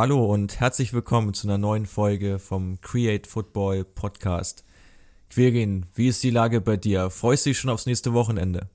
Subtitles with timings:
[0.00, 4.62] Hallo und herzlich willkommen zu einer neuen Folge vom Create Football Podcast.
[5.28, 7.10] Quirin, wie ist die Lage bei dir?
[7.10, 8.68] Freust du dich schon aufs nächste Wochenende?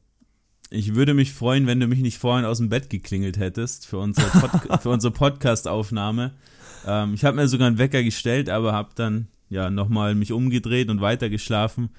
[0.70, 4.00] Ich würde mich freuen, wenn du mich nicht vorhin aus dem Bett geklingelt hättest für
[4.00, 4.52] unsere, Pod
[4.82, 6.34] für unsere Podcast-Aufnahme.
[6.86, 10.90] Ähm, ich habe mir sogar einen Wecker gestellt, aber habe dann ja nochmal mich umgedreht
[10.90, 11.92] und weitergeschlafen.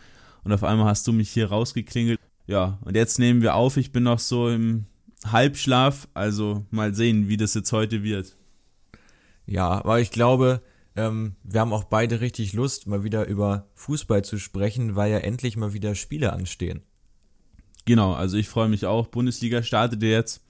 [0.43, 2.21] Und auf einmal hast du mich hier rausgeklingelt.
[2.47, 3.79] Ja, und jetzt nehmen wir auf.
[3.79, 4.85] Ich bin noch so im
[5.25, 6.09] Halbschlaf.
[6.13, 8.37] Also mal sehen, wie das jetzt heute wird.
[9.47, 10.63] Ja, aber ich glaube,
[10.97, 15.19] ähm, wir haben auch beide richtig Lust, mal wieder über Fußball zu sprechen, weil ja
[15.19, 16.83] endlich mal wieder Spiele anstehen.
[17.85, 19.09] Genau, also ich freue mich auch.
[19.09, 20.43] Bundesliga startet jetzt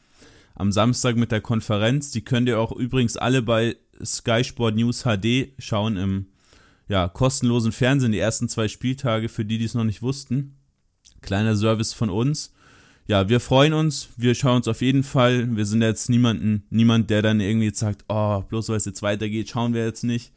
[0.55, 2.11] am Samstag mit der Konferenz.
[2.11, 6.27] Die könnt ihr auch übrigens alle bei Sky Sport News HD schauen im
[6.89, 10.57] ja, kostenlosen Fernsehen, die ersten zwei Spieltage, für die, die es noch nicht wussten.
[11.23, 12.53] Kleiner Service von uns
[13.07, 15.55] ja, wir freuen uns, wir schauen uns auf jeden Fall.
[15.57, 19.51] Wir sind jetzt niemanden, niemand, der dann irgendwie sagt, oh, bloß weil es jetzt weitergeht,
[19.51, 20.33] schauen wir jetzt nicht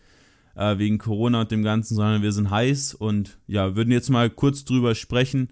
[0.55, 4.29] äh, wegen Corona und dem Ganzen, sondern wir sind heiß und ja, würden jetzt mal
[4.29, 5.49] kurz drüber sprechen,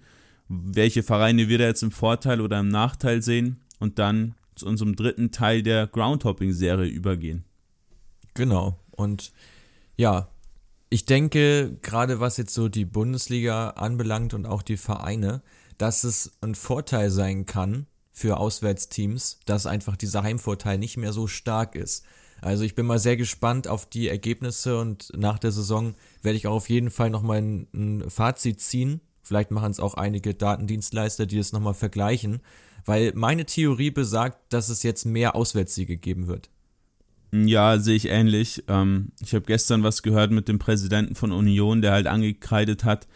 [0.49, 4.95] welche Vereine wir da jetzt im Vorteil oder im Nachteil sehen und dann zu unserem
[4.95, 7.43] dritten Teil der Groundhopping-Serie übergehen.
[8.33, 8.79] Genau.
[8.91, 9.31] Und
[9.97, 10.27] ja,
[10.95, 15.41] ich denke, gerade was jetzt so die Bundesliga anbelangt und auch die Vereine,
[15.77, 21.27] dass es ein Vorteil sein kann für Auswärtsteams, dass einfach dieser Heimvorteil nicht mehr so
[21.27, 22.05] stark ist.
[22.39, 26.47] Also ich bin mal sehr gespannt auf die Ergebnisse und nach der Saison werde ich
[26.47, 29.01] auch auf jeden Fall nochmal ein, ein Fazit ziehen.
[29.21, 32.39] Vielleicht machen es auch einige Datendienstleister, die es nochmal vergleichen,
[32.85, 36.49] weil meine Theorie besagt, dass es jetzt mehr Auswärtssiege geben wird.
[37.43, 38.63] Ja, sehe ich ähnlich.
[38.67, 43.07] Ähm, ich habe gestern was gehört mit dem Präsidenten von Union, der halt angekreidet hat,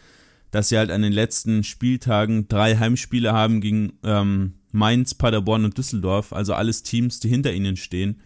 [0.50, 5.78] dass sie halt an den letzten Spieltagen drei Heimspiele haben gegen ähm, Mainz, Paderborn und
[5.78, 8.20] Düsseldorf, also alles Teams, die hinter ihnen stehen.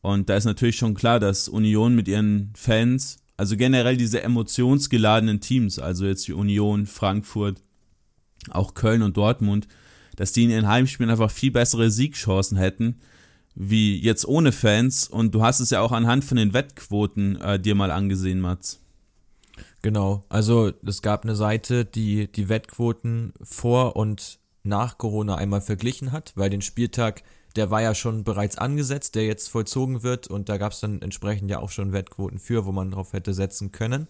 [0.00, 5.40] Und da ist natürlich schon klar, dass Union mit ihren Fans, also generell diese emotionsgeladenen
[5.40, 7.62] Teams, also jetzt wie Union, Frankfurt,
[8.50, 9.68] auch Köln und Dortmund,
[10.16, 12.96] dass die in ihren Heimspielen einfach viel bessere Siegchancen hätten,
[13.56, 15.08] wie jetzt ohne Fans.
[15.08, 18.80] Und du hast es ja auch anhand von den Wettquoten äh, dir mal angesehen, Mats.
[19.82, 26.12] Genau, also es gab eine Seite, die die Wettquoten vor und nach Corona einmal verglichen
[26.12, 27.22] hat, weil den Spieltag,
[27.54, 31.00] der war ja schon bereits angesetzt, der jetzt vollzogen wird und da gab es dann
[31.02, 34.08] entsprechend ja auch schon Wettquoten für, wo man drauf hätte setzen können.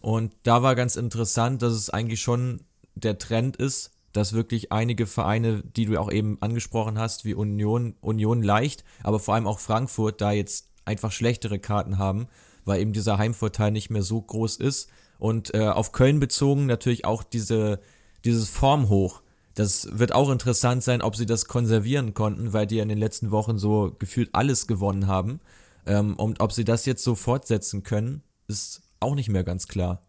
[0.00, 2.62] Und da war ganz interessant, dass es eigentlich schon
[2.94, 7.94] der Trend ist, dass wirklich einige Vereine, die du auch eben angesprochen hast, wie Union,
[8.00, 12.26] Union leicht, aber vor allem auch Frankfurt, da jetzt einfach schlechtere Karten haben,
[12.64, 17.04] weil eben dieser Heimvorteil nicht mehr so groß ist und äh, auf Köln bezogen natürlich
[17.04, 17.80] auch diese,
[18.24, 19.22] dieses Formhoch.
[19.54, 22.98] Das wird auch interessant sein, ob sie das konservieren konnten, weil die ja in den
[22.98, 25.40] letzten Wochen so gefühlt alles gewonnen haben.
[25.86, 30.06] Ähm, und ob sie das jetzt so fortsetzen können, ist auch nicht mehr ganz klar.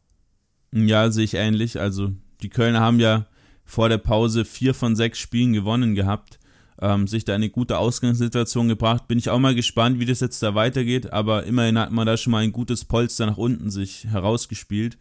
[0.73, 1.79] Ja, sehe ich ähnlich.
[1.79, 2.11] Also
[2.41, 3.25] die Kölner haben ja
[3.71, 6.39] vor der Pause vier von sechs Spielen gewonnen gehabt
[6.81, 9.07] ähm, sich da eine gute Ausgangssituation gebracht.
[9.07, 12.17] Bin ich auch mal gespannt, wie das jetzt da weitergeht, aber immerhin hat man da
[12.17, 14.97] schon mal ein gutes Polster nach unten sich herausgespielt.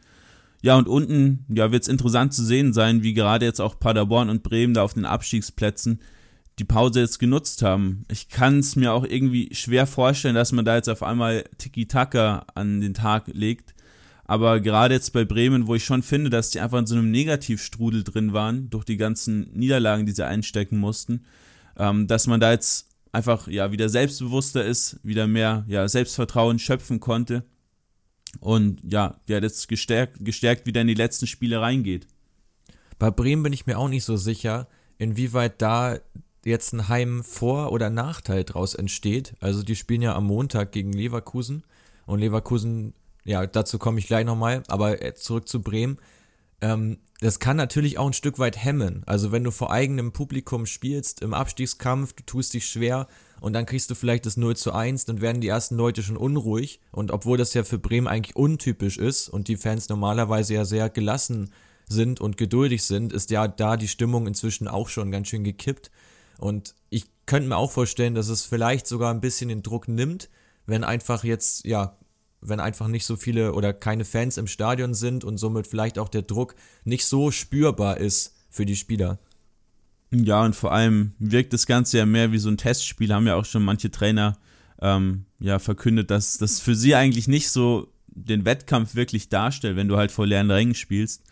[0.63, 4.29] Ja, und unten, ja, wird es interessant zu sehen sein, wie gerade jetzt auch Paderborn
[4.29, 6.01] und Bremen da auf den Abstiegsplätzen
[6.59, 8.05] die Pause jetzt genutzt haben.
[8.11, 12.45] Ich kann es mir auch irgendwie schwer vorstellen, dass man da jetzt auf einmal Tiki-Taka
[12.55, 13.75] an den Tag legt.
[14.31, 17.11] Aber gerade jetzt bei Bremen, wo ich schon finde, dass die einfach in so einem
[17.11, 21.25] Negativstrudel drin waren, durch die ganzen Niederlagen, die sie einstecken mussten,
[21.77, 27.01] ähm, dass man da jetzt einfach ja wieder selbstbewusster ist, wieder mehr ja, Selbstvertrauen schöpfen
[27.01, 27.43] konnte
[28.39, 32.07] und ja, der jetzt gestärkt, gestärkt wieder in die letzten Spiele reingeht.
[33.01, 35.99] Bei Bremen bin ich mir auch nicht so sicher, inwieweit da
[36.45, 39.35] jetzt ein Heim-Vor- oder Nachteil draus entsteht.
[39.41, 41.65] Also die spielen ja am Montag gegen Leverkusen
[42.07, 42.95] und Leverkusen,
[43.25, 45.99] ja, dazu komme ich gleich nochmal, aber äh, zurück zu Bremen.
[46.61, 49.03] Ähm, das kann natürlich auch ein Stück weit hemmen.
[49.07, 53.09] Also wenn du vor eigenem Publikum spielst im Abstiegskampf, du tust dich schwer
[53.41, 56.17] und dann kriegst du vielleicht das 0 zu 1, dann werden die ersten Leute schon
[56.17, 56.81] unruhig.
[56.93, 60.89] Und obwohl das ja für Bremen eigentlich untypisch ist und die Fans normalerweise ja sehr
[60.89, 61.51] gelassen
[61.87, 65.91] sind und geduldig sind, ist ja da die Stimmung inzwischen auch schon ganz schön gekippt.
[66.39, 70.31] Und ich könnte mir auch vorstellen, dass es vielleicht sogar ein bisschen den Druck nimmt,
[70.67, 71.99] wenn einfach jetzt, ja,
[72.41, 76.09] wenn einfach nicht so viele oder keine Fans im Stadion sind und somit vielleicht auch
[76.09, 76.55] der Druck
[76.85, 79.19] nicht so spürbar ist für die Spieler.
[80.11, 83.37] Ja, und vor allem wirkt das Ganze ja mehr wie so ein Testspiel, haben ja
[83.37, 84.37] auch schon manche Trainer
[84.81, 89.89] ähm, ja verkündet, dass das für sie eigentlich nicht so den Wettkampf wirklich darstellt, wenn
[89.89, 91.23] du halt vor leeren Rängen spielst,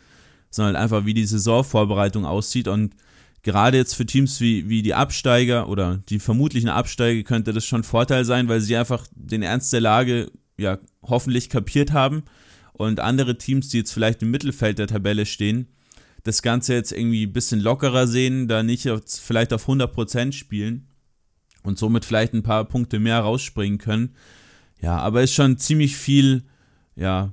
[0.51, 2.95] sondern einfach wie die Saisonvorbereitung aussieht und
[3.43, 7.83] gerade jetzt für Teams wie, wie die Absteiger oder die vermutlichen Absteiger könnte das schon
[7.83, 12.25] Vorteil sein, weil sie einfach den Ernst der Lage ja hoffentlich kapiert haben
[12.73, 15.69] und andere Teams, die jetzt vielleicht im Mittelfeld der Tabelle stehen,
[16.25, 20.89] das Ganze jetzt irgendwie ein bisschen lockerer sehen, da nicht auf, vielleicht auf 100% spielen
[21.63, 24.15] und somit vielleicht ein paar Punkte mehr rausspringen können.
[24.81, 26.45] Ja, aber ist schon ziemlich viel,
[26.97, 27.33] ja,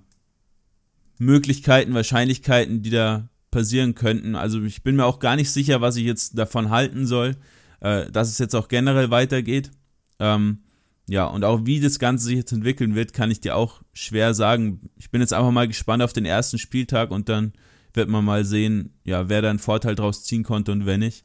[1.17, 4.35] Möglichkeiten, Wahrscheinlichkeiten, die da passieren könnten.
[4.35, 7.37] Also ich bin mir auch gar nicht sicher, was ich jetzt davon halten soll,
[7.79, 9.71] äh, dass es jetzt auch generell weitergeht.
[10.19, 10.59] Ähm,
[11.07, 14.33] ja, und auch wie das Ganze sich jetzt entwickeln wird, kann ich dir auch schwer
[14.33, 14.89] sagen.
[14.97, 17.53] Ich bin jetzt einfach mal gespannt auf den ersten Spieltag und dann
[17.93, 21.23] wird man mal sehen, ja, wer da einen Vorteil draus ziehen konnte und wer nicht.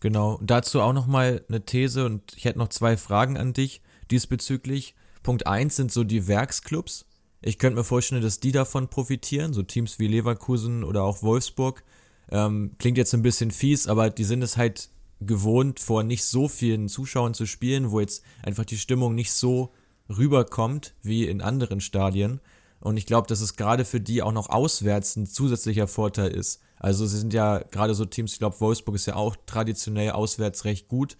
[0.00, 4.94] Genau, dazu auch nochmal eine These und ich hätte noch zwei Fragen an dich diesbezüglich.
[5.22, 7.04] Punkt 1 sind so die Werksclubs.
[7.42, 11.84] Ich könnte mir vorstellen, dass die davon profitieren, so Teams wie Leverkusen oder auch Wolfsburg.
[12.30, 16.48] Ähm, klingt jetzt ein bisschen fies, aber die sind es halt gewohnt, vor nicht so
[16.48, 19.72] vielen Zuschauern zu spielen, wo jetzt einfach die Stimmung nicht so
[20.08, 22.40] rüberkommt wie in anderen Stadien.
[22.80, 26.60] Und ich glaube, dass es gerade für die auch noch auswärts ein zusätzlicher Vorteil ist.
[26.76, 30.64] Also sie sind ja gerade so Teams, ich glaube, Wolfsburg ist ja auch traditionell auswärts
[30.64, 31.16] recht gut.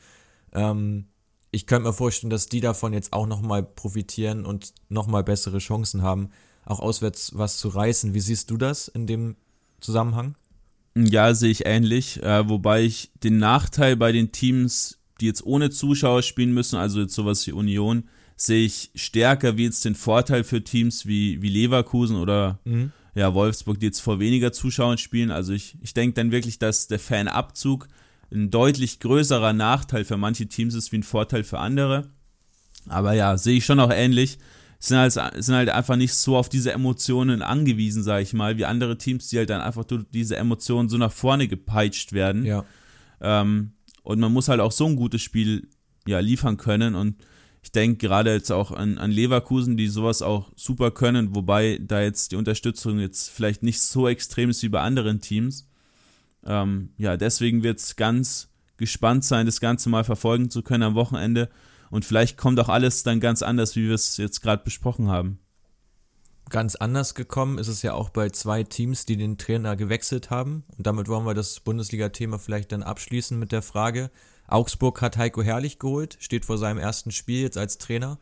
[0.53, 1.09] Ähm,
[1.51, 6.03] ich könnte mir vorstellen, dass die davon jetzt auch nochmal profitieren und nochmal bessere Chancen
[6.03, 6.31] haben,
[6.65, 8.15] auch auswärts was zu reißen.
[8.15, 9.37] Wie siehst du das in dem
[9.81, 10.37] Zusammenhang?
[11.07, 15.71] Ja, sehe ich ähnlich, äh, wobei ich den Nachteil bei den Teams, die jetzt ohne
[15.71, 20.45] Zuschauer spielen müssen, also jetzt sowas wie Union, sehe ich stärker wie jetzt den Vorteil
[20.45, 22.93] für Teams wie, wie Leverkusen oder mhm.
[23.15, 25.31] ja, Wolfsburg, die jetzt vor weniger Zuschauern spielen.
[25.31, 27.89] Also ich, ich denke dann wirklich, dass der Fanabzug
[28.33, 32.11] ein deutlich größerer Nachteil für manche Teams ist wie ein Vorteil für andere.
[32.89, 34.39] Aber ja, sehe ich schon auch ähnlich.
[34.81, 38.65] Sind halt, sind halt einfach nicht so auf diese Emotionen angewiesen, sage ich mal, wie
[38.65, 42.45] andere Teams, die halt dann einfach durch diese Emotionen so nach vorne gepeitscht werden.
[42.45, 42.65] Ja.
[43.21, 43.73] Ähm,
[44.05, 45.69] und man muss halt auch so ein gutes Spiel
[46.07, 46.95] ja, liefern können.
[46.95, 47.17] Und
[47.63, 52.01] ich denke gerade jetzt auch an, an Leverkusen, die sowas auch super können, wobei da
[52.01, 55.69] jetzt die Unterstützung jetzt vielleicht nicht so extrem ist wie bei anderen Teams.
[56.47, 60.95] Ähm, ja, deswegen wird es ganz gespannt sein, das Ganze mal verfolgen zu können am
[60.95, 61.51] Wochenende.
[61.91, 65.39] Und vielleicht kommt auch alles dann ganz anders, wie wir es jetzt gerade besprochen haben.
[66.51, 70.65] Ganz anders gekommen ist es ja auch bei zwei Teams, die den Trainer gewechselt haben.
[70.77, 74.11] Und damit wollen wir das Bundesliga-Thema vielleicht dann abschließen mit der Frage.
[74.47, 78.19] Augsburg hat Heiko Herrlich geholt, steht vor seinem ersten Spiel jetzt als Trainer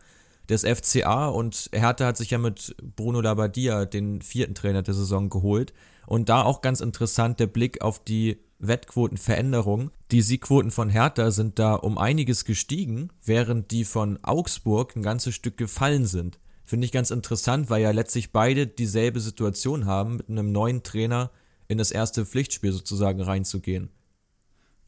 [0.49, 5.31] des FCA und Hertha hat sich ja mit Bruno Labbadia den vierten Trainer der Saison
[5.31, 5.73] geholt.
[6.07, 9.91] Und da auch ganz interessant der Blick auf die Wettquotenveränderung.
[10.11, 15.35] Die Siegquoten von Hertha sind da um einiges gestiegen, während die von Augsburg ein ganzes
[15.35, 16.39] Stück gefallen sind.
[16.65, 21.31] Finde ich ganz interessant, weil ja letztlich beide dieselbe Situation haben, mit einem neuen Trainer
[21.69, 23.91] in das erste Pflichtspiel sozusagen reinzugehen.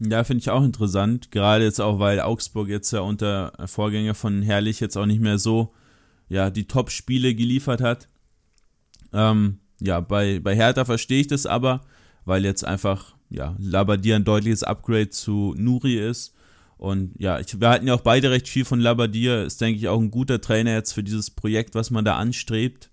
[0.00, 4.42] Ja, finde ich auch interessant, gerade jetzt auch, weil Augsburg jetzt ja unter Vorgänger von
[4.42, 5.72] Herrlich jetzt auch nicht mehr so
[6.28, 8.08] ja, die Top-Spiele geliefert hat.
[9.12, 11.80] Ähm, ja, bei, bei Hertha verstehe ich das aber,
[12.24, 16.34] weil jetzt einfach, ja, Labadier ein deutliches Upgrade zu Nuri ist.
[16.76, 19.44] Und ja, ich, wir hatten ja auch beide recht viel von Labadier.
[19.44, 22.90] Ist, denke ich, auch ein guter Trainer jetzt für dieses Projekt, was man da anstrebt.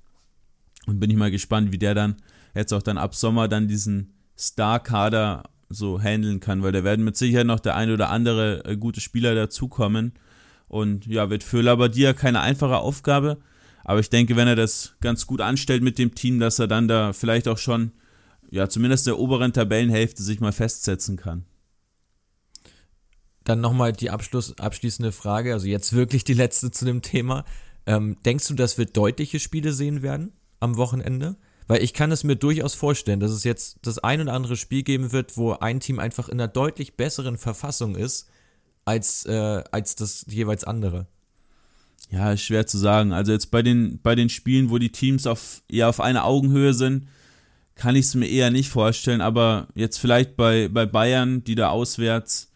[0.87, 2.17] Und bin ich mal gespannt, wie der dann
[2.55, 7.17] jetzt auch dann ab Sommer dann diesen Star-Kader so handeln kann, weil da werden mit
[7.17, 10.13] Sicherheit noch der ein oder andere äh, gute Spieler dazukommen.
[10.67, 13.37] Und ja, wird für Labadia keine einfache Aufgabe.
[13.83, 16.87] Aber ich denke, wenn er das ganz gut anstellt mit dem Team, dass er dann
[16.87, 17.91] da vielleicht auch schon,
[18.55, 21.43] ja, zumindest der oberen Tabellenhälfte sich mal festsetzen kann.
[23.43, 27.43] Dann nochmal die Abschluss, abschließende Frage, also jetzt wirklich die letzte zu dem Thema.
[27.85, 30.31] Ähm, denkst du, dass wir deutliche Spiele sehen werden
[30.61, 31.35] am Wochenende?
[31.67, 34.83] Weil ich kann es mir durchaus vorstellen, dass es jetzt das ein oder andere Spiel
[34.83, 38.29] geben wird, wo ein Team einfach in einer deutlich besseren Verfassung ist
[38.85, 41.07] als, äh, als das jeweils andere.
[42.09, 43.11] Ja, ist schwer zu sagen.
[43.11, 46.73] Also jetzt bei den, bei den Spielen, wo die Teams auf, eher auf einer Augenhöhe
[46.73, 47.09] sind,
[47.75, 49.21] kann ich es mir eher nicht vorstellen.
[49.21, 52.51] Aber jetzt vielleicht bei, bei Bayern, die da auswärts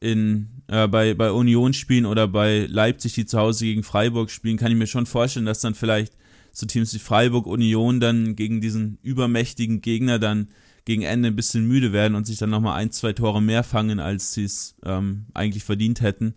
[0.00, 4.56] in, äh, bei, bei Union spielen oder bei Leipzig, die zu Hause gegen Freiburg spielen,
[4.56, 6.14] kann ich mir schon vorstellen, dass dann vielleicht
[6.52, 10.48] so Teams wie Freiburg, Union dann gegen diesen übermächtigen Gegner dann
[10.84, 14.00] gegen Ende ein bisschen müde werden und sich dann nochmal ein, zwei Tore mehr fangen,
[14.00, 16.34] als sie es ähm, eigentlich verdient hätten.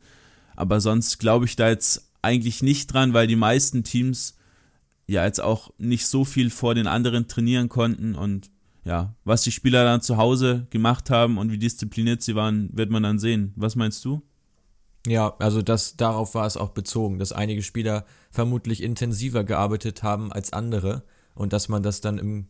[0.55, 4.34] Aber sonst glaube ich da jetzt eigentlich nicht dran, weil die meisten Teams
[5.07, 8.51] ja jetzt auch nicht so viel vor den anderen trainieren konnten und
[8.83, 12.91] ja, was die Spieler dann zu Hause gemacht haben und wie diszipliniert sie waren, wird
[12.91, 13.51] man dann sehen.
[13.55, 14.21] Was meinst du?
[15.07, 20.31] Ja, also das darauf war es auch bezogen, dass einige Spieler vermutlich intensiver gearbeitet haben
[20.31, 22.47] als andere und dass man das dann im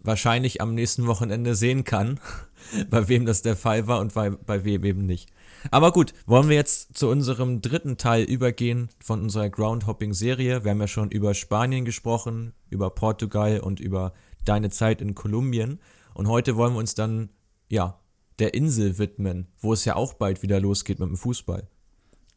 [0.00, 2.20] wahrscheinlich am nächsten Wochenende sehen kann,
[2.90, 5.30] bei wem das der Fall war und bei, bei wem eben nicht.
[5.70, 10.64] Aber gut, wollen wir jetzt zu unserem dritten Teil übergehen von unserer Groundhopping-Serie.
[10.64, 14.12] Wir haben ja schon über Spanien gesprochen, über Portugal und über
[14.44, 15.80] deine Zeit in Kolumbien.
[16.12, 17.30] Und heute wollen wir uns dann,
[17.68, 17.98] ja,
[18.38, 21.68] der Insel widmen, wo es ja auch bald wieder losgeht mit dem Fußball.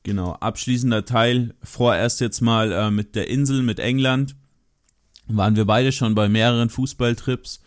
[0.03, 1.55] Genau, abschließender Teil.
[1.63, 4.36] Vorerst jetzt mal äh, mit der Insel, mit England.
[5.27, 7.62] Waren wir beide schon bei mehreren Fußballtrips.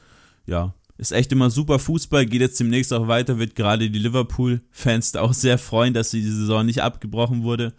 [0.46, 5.16] Ja, ist echt immer super Fußball, geht jetzt demnächst auch weiter, wird gerade die Liverpool-Fans
[5.16, 7.72] auch sehr freuen, dass die Saison nicht abgebrochen wurde.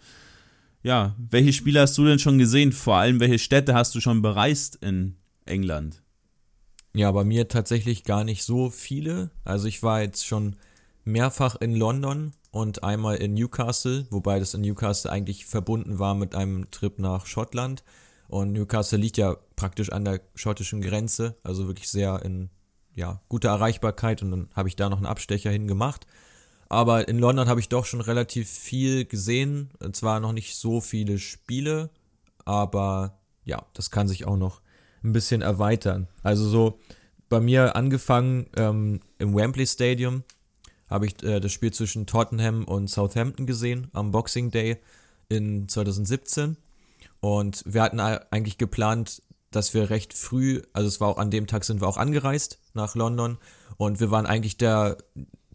[0.82, 2.72] Ja, welche Spiele hast du denn schon gesehen?
[2.72, 5.14] Vor allem, welche Städte hast du schon bereist in
[5.46, 6.02] England?
[6.94, 9.30] Ja, bei mir tatsächlich gar nicht so viele.
[9.44, 10.56] Also ich war jetzt schon
[11.04, 16.34] mehrfach in London und einmal in Newcastle, wobei das in Newcastle eigentlich verbunden war mit
[16.34, 17.84] einem Trip nach Schottland.
[18.26, 22.50] Und Newcastle liegt ja praktisch an der schottischen Grenze, also wirklich sehr in
[22.94, 26.06] ja, guter Erreichbarkeit und dann habe ich da noch einen Abstecher hingemacht.
[26.68, 29.70] Aber in London habe ich doch schon relativ viel gesehen.
[29.92, 31.90] Zwar noch nicht so viele Spiele,
[32.44, 34.62] aber ja, das kann sich auch noch
[35.04, 36.08] ein bisschen erweitern.
[36.22, 36.78] Also so
[37.28, 40.22] bei mir angefangen ähm, im Wembley Stadium
[40.88, 44.78] habe ich äh, das Spiel zwischen Tottenham und Southampton gesehen am Boxing Day
[45.28, 46.56] in 2017.
[47.20, 49.22] Und wir hatten eigentlich geplant,
[49.52, 52.58] dass wir recht früh, also es war auch an dem Tag sind wir auch angereist
[52.74, 53.38] nach London
[53.76, 54.98] und wir waren eigentlich der,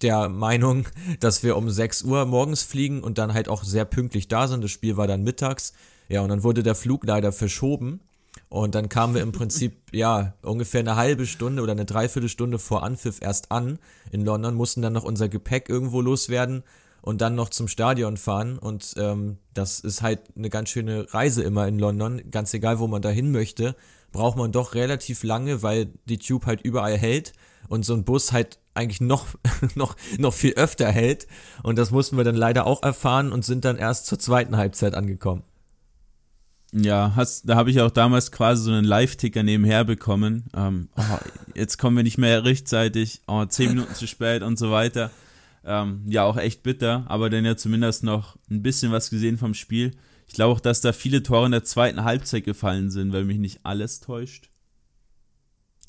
[0.01, 0.87] der Meinung,
[1.19, 4.63] dass wir um 6 Uhr morgens fliegen und dann halt auch sehr pünktlich da sind.
[4.63, 5.73] Das Spiel war dann mittags.
[6.09, 8.01] Ja, und dann wurde der Flug leider verschoben.
[8.49, 12.83] Und dann kamen wir im Prinzip, ja, ungefähr eine halbe Stunde oder eine Dreiviertelstunde vor
[12.83, 13.79] Anpfiff erst an
[14.11, 16.63] in London, mussten dann noch unser Gepäck irgendwo loswerden
[17.07, 18.59] und dann noch zum Stadion fahren.
[18.59, 22.21] Und ähm, das ist halt eine ganz schöne Reise immer in London.
[22.31, 23.77] Ganz egal, wo man da hin möchte,
[24.11, 27.31] braucht man doch relativ lange, weil die Tube halt überall hält
[27.69, 29.25] und so ein Bus halt eigentlich noch,
[29.75, 31.27] noch, noch viel öfter hält.
[31.63, 34.93] Und das mussten wir dann leider auch erfahren und sind dann erst zur zweiten Halbzeit
[34.93, 35.43] angekommen.
[36.73, 40.49] Ja, hast, da habe ich auch damals quasi so einen Live-Ticker nebenher bekommen.
[40.53, 41.03] Ähm, oh,
[41.55, 45.09] jetzt kommen wir nicht mehr rechtzeitig, oh, zehn Minuten zu spät und so weiter.
[45.69, 49.53] Ähm, ja, auch echt bitter, aber dann ja zumindest noch ein bisschen was gesehen vom
[49.53, 49.91] Spiel.
[50.25, 53.37] Ich glaube auch, dass da viele Tore in der zweiten Halbzeit gefallen sind, weil mich
[53.37, 54.49] nicht alles täuscht.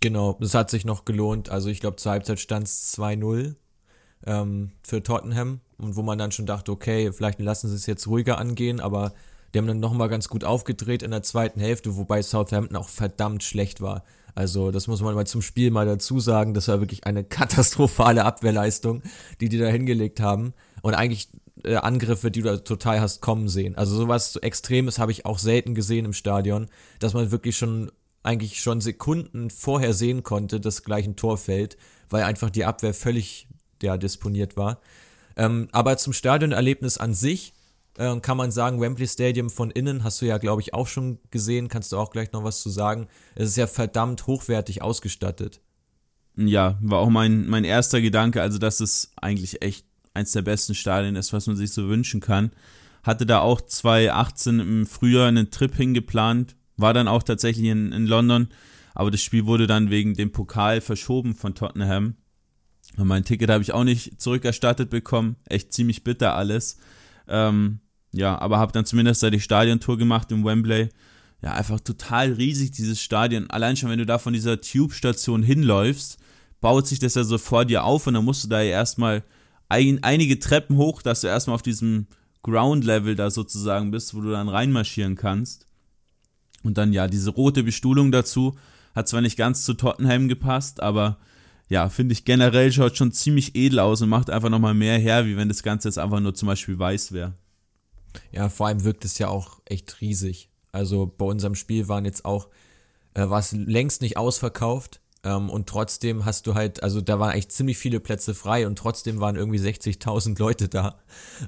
[0.00, 1.49] Genau, das hat sich noch gelohnt.
[1.49, 3.54] Also ich glaube, zur Halbzeit stand es 2-0
[4.26, 8.08] ähm, für Tottenham und wo man dann schon dachte, okay, vielleicht lassen sie es jetzt
[8.08, 9.12] ruhiger angehen, aber
[9.52, 13.42] die haben dann nochmal ganz gut aufgedreht in der zweiten Hälfte, wobei Southampton auch verdammt
[13.42, 14.04] schlecht war.
[14.38, 16.54] Also, das muss man mal zum Spiel mal dazu sagen.
[16.54, 19.02] Das war wirklich eine katastrophale Abwehrleistung,
[19.40, 20.54] die die da hingelegt haben.
[20.80, 21.28] Und eigentlich
[21.64, 23.76] äh, Angriffe, die du da total hast kommen sehen.
[23.76, 26.68] Also, sowas so Extremes habe ich auch selten gesehen im Stadion,
[27.00, 27.90] dass man wirklich schon
[28.23, 31.76] eigentlich schon Sekunden vorher sehen konnte, dass gleich ein Tor fällt,
[32.09, 33.49] weil einfach die Abwehr völlig
[33.83, 34.80] ja, disponiert war.
[35.37, 37.54] Ähm, aber zum Stadionerlebnis an sich
[37.99, 41.19] äh, kann man sagen, Wembley Stadium von innen hast du ja, glaube ich, auch schon
[41.31, 41.69] gesehen.
[41.69, 43.09] Kannst du auch gleich noch was zu sagen?
[43.35, 45.61] Es ist ja verdammt hochwertig ausgestattet.
[46.37, 50.76] Ja, war auch mein, mein erster Gedanke, also dass es eigentlich echt eins der besten
[50.76, 52.52] Stadien ist, was man sich so wünschen kann.
[53.02, 58.07] Hatte da auch 2018 im Frühjahr einen Trip hingeplant, war dann auch tatsächlich in, in
[58.07, 58.49] London,
[58.95, 62.14] aber das Spiel wurde dann wegen dem Pokal verschoben von Tottenham.
[62.97, 65.37] Und mein Ticket habe ich auch nicht zurückerstattet bekommen.
[65.47, 66.78] Echt ziemlich bitter alles.
[67.28, 67.81] Ähm,
[68.12, 70.88] ja, aber habe dann zumindest da die Stadiontour gemacht im Wembley.
[71.43, 73.49] Ja, einfach total riesig, dieses Stadion.
[73.50, 76.19] Allein schon, wenn du da von dieser Tube-Station hinläufst,
[76.61, 79.23] baut sich das ja so vor dir auf und dann musst du da ja erstmal
[79.69, 82.07] ein, einige Treppen hoch, dass du erstmal auf diesem
[82.43, 85.67] Ground-Level da sozusagen bist, wo du dann reinmarschieren kannst.
[86.65, 88.57] Und dann ja, diese rote Bestuhlung dazu
[88.95, 91.19] hat zwar nicht ganz zu Tottenham gepasst, aber
[91.69, 95.27] ja, finde ich generell schaut schon ziemlich edel aus und macht einfach nochmal mehr her,
[95.27, 97.35] wie wenn das Ganze jetzt einfach nur zum Beispiel weiß wäre.
[98.32, 100.50] Ja, vor allem wirkt es ja auch echt riesig.
[100.72, 102.48] Also bei unserem Spiel waren jetzt auch,
[103.14, 105.00] äh, war es längst nicht ausverkauft.
[105.25, 108.78] Ähm, und trotzdem hast du halt, also da waren eigentlich ziemlich viele Plätze frei und
[108.78, 111.00] trotzdem waren irgendwie 60.000 Leute da.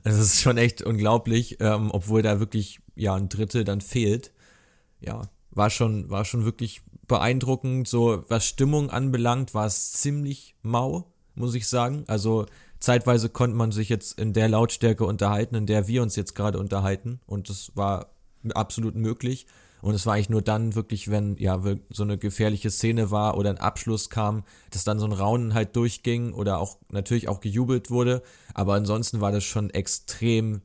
[0.03, 4.33] Das ist schon echt unglaublich, ähm, obwohl da wirklich, ja, ein Drittel dann fehlt.
[5.01, 7.89] Ja, war schon, war schon wirklich beeindruckend.
[7.89, 12.05] So, was Stimmung anbelangt, war es ziemlich mau, muss ich sagen.
[12.07, 12.47] Also,
[12.81, 16.59] zeitweise konnte man sich jetzt in der Lautstärke unterhalten, in der wir uns jetzt gerade
[16.59, 17.21] unterhalten.
[17.27, 18.13] Und das war
[18.55, 19.47] absolut möglich.
[19.83, 23.51] Und es war eigentlich nur dann wirklich, wenn ja so eine gefährliche Szene war oder
[23.51, 27.91] ein Abschluss kam, dass dann so ein Raunen halt durchging oder auch natürlich auch gejubelt
[27.91, 28.23] wurde.
[28.53, 30.61] Aber ansonsten war das schon extrem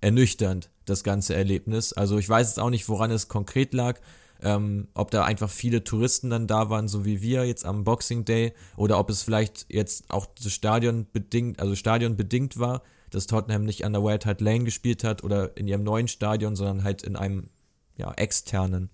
[0.00, 1.92] ernüchternd, das ganze Erlebnis.
[1.92, 4.00] Also ich weiß jetzt auch nicht, woran es konkret lag.
[4.42, 8.24] Ähm, ob da einfach viele Touristen dann da waren, so wie wir jetzt am Boxing
[8.24, 13.64] Day, oder ob es vielleicht jetzt auch Stadion bedingt, also Stadion bedingt war, dass Tottenham
[13.64, 17.02] nicht an der White Hart Lane gespielt hat oder in ihrem neuen Stadion, sondern halt
[17.02, 17.48] in einem
[17.96, 18.90] ja, externen.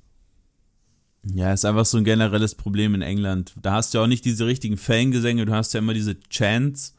[1.33, 3.55] Ja, ist einfach so ein generelles Problem in England.
[3.61, 6.95] Da hast du ja auch nicht diese richtigen Fangesänge, du hast ja immer diese Chants,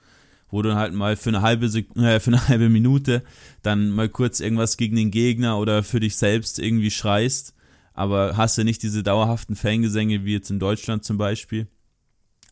[0.50, 3.24] wo du halt mal für eine halbe äh, für eine halbe Minute
[3.62, 7.55] dann mal kurz irgendwas gegen den Gegner oder für dich selbst irgendwie schreist,
[7.96, 11.68] aber hast ja nicht diese dauerhaften Fangesänge wie jetzt in Deutschland zum Beispiel.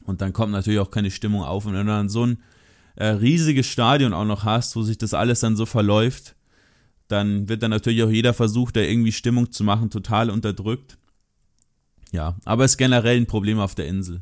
[0.03, 1.65] Und dann kommt natürlich auch keine Stimmung auf.
[1.65, 2.41] Und wenn du dann so ein
[2.95, 6.35] äh, riesiges Stadion auch noch hast, wo sich das alles dann so verläuft,
[7.09, 10.97] dann wird dann natürlich auch jeder Versuch, da irgendwie Stimmung zu machen, total unterdrückt.
[12.11, 14.21] Ja, aber es ist generell ein Problem auf der Insel.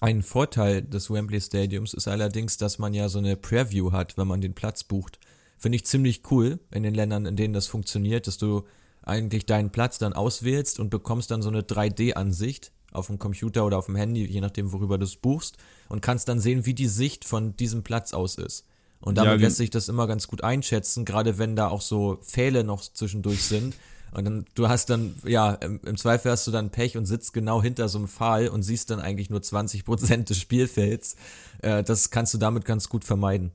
[0.00, 4.28] Ein Vorteil des Wembley Stadiums ist allerdings, dass man ja so eine Preview hat, wenn
[4.28, 5.18] man den Platz bucht.
[5.56, 8.64] Finde ich ziemlich cool in den Ländern, in denen das funktioniert, dass du
[9.04, 13.78] eigentlich deinen Platz dann auswählst und bekommst dann so eine 3D-Ansicht auf dem Computer oder
[13.78, 15.56] auf dem Handy, je nachdem, worüber du es buchst,
[15.88, 18.66] und kannst dann sehen, wie die Sicht von diesem Platz aus ist.
[19.00, 22.18] Und damit ja, lässt sich das immer ganz gut einschätzen, gerade wenn da auch so
[22.22, 23.74] Pfähle noch zwischendurch sind
[24.14, 27.32] und dann, du hast dann, ja, im, im, Zweifel hast du dann Pech und sitzt
[27.32, 31.16] genau hinter so einem Pfahl und siehst dann eigentlich nur 20 Prozent des Spielfelds.
[31.62, 33.50] Äh, das kannst du damit ganz gut vermeiden.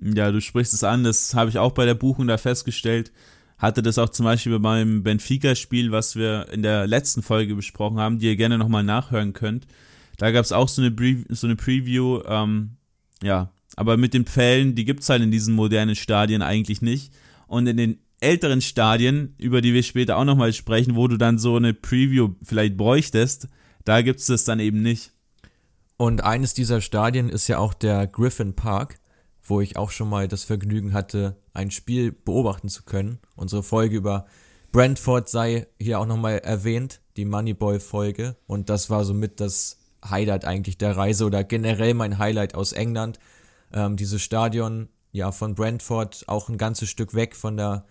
[0.00, 3.12] Ja, du sprichst es an, das habe ich auch bei der Buchung da festgestellt.
[3.64, 8.18] Hatte das auch zum Beispiel beim Benfica-Spiel, was wir in der letzten Folge besprochen haben,
[8.18, 9.66] die ihr gerne nochmal nachhören könnt.
[10.18, 10.94] Da gab es auch so eine,
[11.30, 12.76] so eine Preview, ähm,
[13.22, 17.14] ja, aber mit den Pfählen, die gibt es halt in diesen modernen Stadien eigentlich nicht.
[17.46, 21.38] Und in den älteren Stadien, über die wir später auch nochmal sprechen, wo du dann
[21.38, 23.48] so eine Preview vielleicht bräuchtest,
[23.86, 25.12] da gibt es das dann eben nicht.
[25.96, 28.98] Und eines dieser Stadien ist ja auch der Griffin Park,
[29.44, 33.18] wo ich auch schon mal das Vergnügen hatte, ein Spiel beobachten zu können.
[33.36, 34.26] Unsere Folge über
[34.72, 38.36] Brentford sei hier auch nochmal erwähnt, die Moneyball-Folge.
[38.46, 43.18] Und das war somit das Highlight eigentlich der Reise oder generell mein Highlight aus England.
[43.72, 47.84] Ähm, dieses Stadion, ja, von Brentford auch ein ganzes Stück weg von der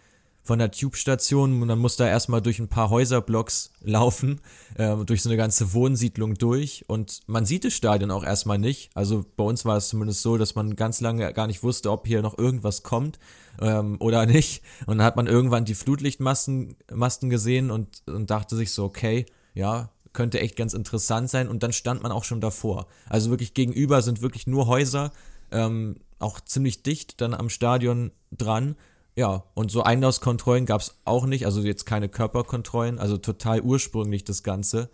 [0.44, 4.42] von der Tube-Station und dann muss da erstmal durch ein paar Häuserblocks laufen,
[4.76, 8.92] äh, durch so eine ganze Wohnsiedlung durch und man sieht das Stadion auch erstmal nicht.
[8.94, 12.06] Also bei uns war es zumindest so, dass man ganz lange gar nicht wusste, ob
[12.06, 13.20] hier noch irgendwas kommt
[13.62, 14.62] ähm, oder nicht.
[14.86, 19.26] Und dann hat man irgendwann die Flutlichtmasten Masten gesehen und, und dachte sich so, okay,
[19.54, 22.88] ja, könnte echt ganz interessant sein und dann stand man auch schon davor.
[23.10, 25.12] Also wirklich gegenüber sind wirklich nur Häuser,
[25.52, 28.76] ähm, auch ziemlich dicht dann am Stadion dran
[29.16, 34.24] ja, und so Einlasskontrollen gab es auch nicht, also jetzt keine Körperkontrollen, also total ursprünglich
[34.24, 34.90] das Ganze.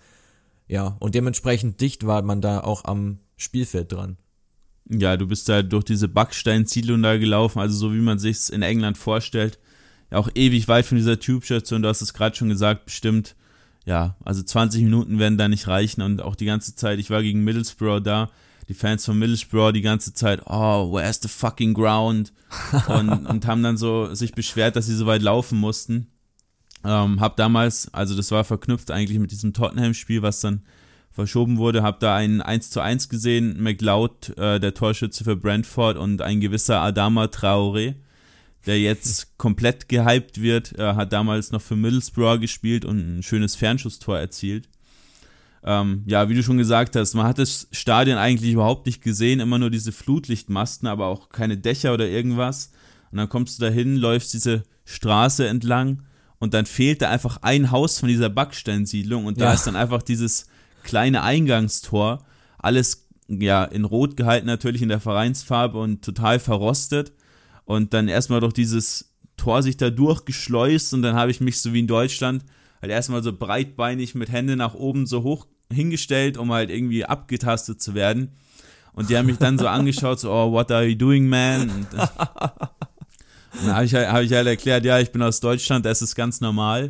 [0.67, 4.17] Ja, und dementsprechend dicht war man da auch am Spielfeld dran.
[4.89, 8.61] Ja, du bist da durch diese Backsteinsiedlung da gelaufen, also so wie man sich in
[8.61, 9.59] England vorstellt.
[10.11, 13.35] Ja, auch ewig weit von dieser Tube-Station, du hast es gerade schon gesagt, bestimmt.
[13.85, 17.23] Ja, also 20 Minuten werden da nicht reichen und auch die ganze Zeit, ich war
[17.23, 18.29] gegen Middlesbrough da,
[18.69, 22.31] die Fans von Middlesbrough die ganze Zeit, oh, where's the fucking ground?
[22.87, 26.07] und, und haben dann so sich beschwert, dass sie so weit laufen mussten.
[26.85, 30.61] Ähm, hab damals, also das war verknüpft eigentlich mit diesem Tottenham-Spiel, was dann
[31.11, 35.97] verschoben wurde, hab da einen 1 zu 1 gesehen, McLeod, äh, der Torschütze für Brentford
[35.97, 37.95] und ein gewisser Adama Traoré,
[38.67, 43.55] der jetzt komplett gehypt wird, äh, hat damals noch für Middlesbrough gespielt und ein schönes
[43.55, 44.69] Fernschusstor erzielt.
[45.63, 49.39] Ähm, ja, wie du schon gesagt hast, man hat das Stadion eigentlich überhaupt nicht gesehen,
[49.39, 52.71] immer nur diese Flutlichtmasten, aber auch keine Dächer oder irgendwas.
[53.11, 56.03] Und dann kommst du dahin, läufst diese Straße entlang
[56.39, 59.53] und dann fehlt da einfach ein Haus von dieser Backsteinsiedlung und da ja.
[59.53, 60.47] ist dann einfach dieses
[60.83, 62.25] kleine Eingangstor,
[62.57, 67.13] alles ja in Rot gehalten natürlich in der Vereinsfarbe und total verrostet
[67.65, 71.73] und dann erstmal durch dieses Tor sich da durchgeschleust und dann habe ich mich so
[71.73, 72.43] wie in Deutschland
[72.81, 77.81] halt erstmal so breitbeinig mit Hände nach oben so hoch hingestellt, um halt irgendwie abgetastet
[77.81, 78.31] zu werden.
[78.93, 81.69] Und die haben mich dann so angeschaut, so, oh, what are you doing, man?
[81.69, 82.07] Und, äh,
[83.51, 86.01] und dann habe ich, halt, hab ich halt erklärt, ja, ich bin aus Deutschland, das
[86.01, 86.89] ist ganz normal.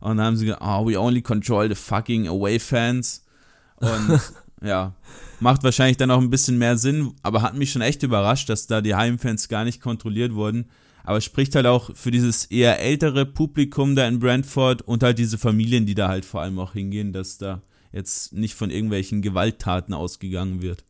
[0.00, 3.24] Und dann haben sie gesagt, oh, we only control the fucking away fans.
[3.76, 4.20] Und
[4.62, 4.94] ja,
[5.40, 8.66] macht wahrscheinlich dann auch ein bisschen mehr Sinn, aber hat mich schon echt überrascht, dass
[8.66, 10.70] da die Heimfans gar nicht kontrolliert wurden.
[11.10, 15.38] Aber spricht halt auch für dieses eher ältere Publikum da in Brentford und halt diese
[15.38, 19.92] Familien, die da halt vor allem auch hingehen, dass da jetzt nicht von irgendwelchen Gewalttaten
[19.92, 20.84] ausgegangen wird.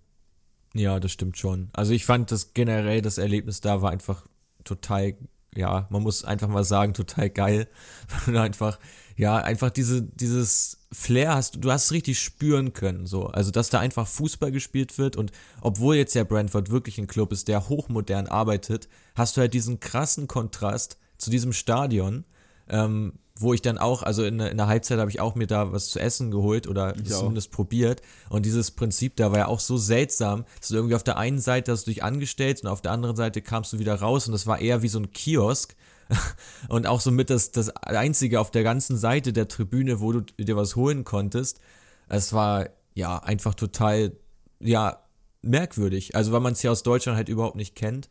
[0.74, 1.70] Ja, das stimmt schon.
[1.72, 4.26] Also ich fand das generell, das Erlebnis da war einfach
[4.62, 5.14] total,
[5.56, 7.66] ja, man muss einfach mal sagen, total geil.
[8.26, 8.78] Einfach,
[9.16, 13.26] ja, einfach diese, dieses Flair hast, du hast es richtig spüren können, so.
[13.26, 17.31] Also, dass da einfach Fußball gespielt wird und obwohl jetzt ja Brentford wirklich ein Club
[17.33, 22.24] ist, der hochmodern arbeitet, hast du halt diesen krassen Kontrast zu diesem Stadion,
[22.68, 25.72] ähm, wo ich dann auch, also in, in der Halbzeit habe ich auch mir da
[25.72, 28.03] was zu essen geholt oder Ich zumindest probiert.
[28.29, 31.40] Und dieses Prinzip da war ja auch so seltsam, dass du irgendwie auf der einen
[31.40, 34.33] Seite hast du dich angestellt und auf der anderen Seite kamst du wieder raus und
[34.33, 35.74] das war eher wie so ein Kiosk.
[36.68, 40.56] und auch somit das, das einzige auf der ganzen Seite der Tribüne, wo du dir
[40.56, 41.60] was holen konntest.
[42.08, 44.12] Es war ja einfach total,
[44.60, 45.02] ja,
[45.42, 46.16] merkwürdig.
[46.16, 48.10] Also weil man es hier aus Deutschland halt überhaupt nicht kennt.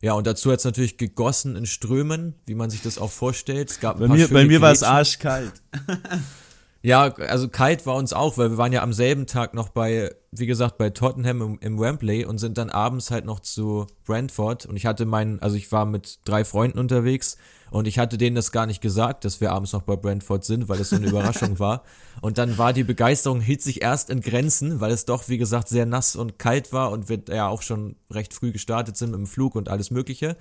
[0.00, 3.70] Ja, und dazu hat es natürlich gegossen in Strömen, wie man sich das auch vorstellt.
[3.70, 5.52] Es gab ein Bei paar mir, bei mir war es arschkalt.
[6.84, 10.14] Ja, also kalt war uns auch, weil wir waren ja am selben Tag noch bei,
[10.32, 14.66] wie gesagt, bei Tottenham im, im Wembley und sind dann abends halt noch zu Brentford
[14.66, 17.38] und ich hatte meinen, also ich war mit drei Freunden unterwegs
[17.70, 20.68] und ich hatte denen das gar nicht gesagt, dass wir abends noch bei Brentford sind,
[20.68, 21.84] weil es so eine Überraschung war.
[22.20, 25.68] Und dann war die Begeisterung, hielt sich erst in Grenzen, weil es doch, wie gesagt,
[25.68, 29.20] sehr nass und kalt war und wir ja auch schon recht früh gestartet sind mit
[29.20, 30.36] dem Flug und alles Mögliche.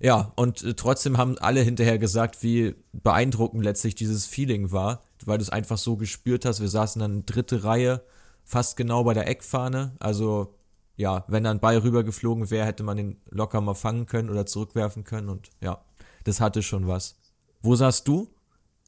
[0.00, 5.38] Ja, und äh, trotzdem haben alle hinterher gesagt, wie beeindruckend letztlich dieses Feeling war, weil
[5.38, 6.60] du es einfach so gespürt hast.
[6.60, 8.02] Wir saßen dann dritte Reihe,
[8.44, 9.92] fast genau bei der Eckfahne.
[9.98, 10.54] Also,
[10.96, 15.04] ja, wenn dann Ball rübergeflogen wäre, hätte man den locker mal fangen können oder zurückwerfen
[15.04, 15.28] können.
[15.28, 15.84] Und ja,
[16.24, 17.18] das hatte schon was.
[17.60, 18.28] Wo saßt du?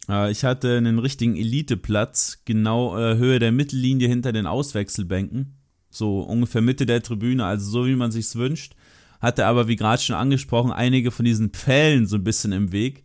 [0.09, 5.57] Äh, Ich hatte einen richtigen Eliteplatz, genau äh, Höhe der Mittellinie hinter den Auswechselbänken.
[5.91, 8.77] So ungefähr Mitte der Tribüne, also so wie man sich's wünscht.
[9.21, 13.03] Hatte aber, wie gerade schon angesprochen, einige von diesen Pfählen so ein bisschen im Weg,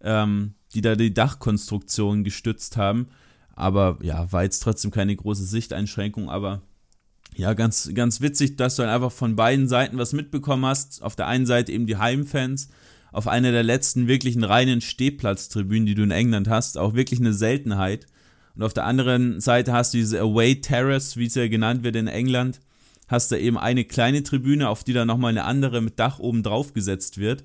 [0.00, 3.08] ähm, die da die Dachkonstruktion gestützt haben.
[3.54, 6.62] Aber ja, war jetzt trotzdem keine große Sichteinschränkung, aber
[7.36, 11.02] ja, ganz, ganz witzig, dass du dann einfach von beiden Seiten was mitbekommen hast.
[11.02, 12.68] Auf der einen Seite eben die Heimfans,
[13.12, 17.32] auf einer der letzten wirklichen reinen Stehplatztribünen, die du in England hast, auch wirklich eine
[17.32, 18.06] Seltenheit.
[18.54, 21.96] Und auf der anderen Seite hast du diese Away Terrace, wie es ja genannt wird
[21.96, 22.60] in England,
[23.08, 26.42] hast du eben eine kleine Tribüne, auf die dann nochmal eine andere mit Dach oben
[26.42, 27.44] drauf gesetzt wird.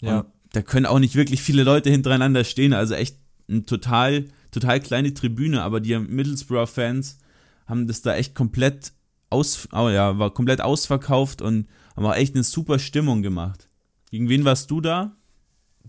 [0.00, 0.20] Ja.
[0.20, 3.16] Und da können auch nicht wirklich viele Leute hintereinander stehen, also echt
[3.48, 7.18] eine total, total kleine Tribüne, aber die Middlesbrough-Fans
[7.66, 8.92] haben das da echt komplett
[9.30, 13.68] aus, oh ja, war komplett ausverkauft und haben auch echt eine super Stimmung gemacht.
[14.10, 15.16] Gegen wen warst du da?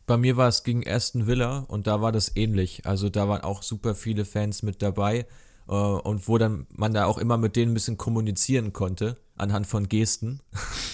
[0.07, 2.85] Bei mir war es gegen Aston Villa und da war das ähnlich.
[2.85, 5.27] Also da waren auch super viele Fans mit dabei
[5.73, 9.89] und wo dann man da auch immer mit denen ein bisschen kommunizieren konnte anhand von
[9.89, 10.41] Gesten.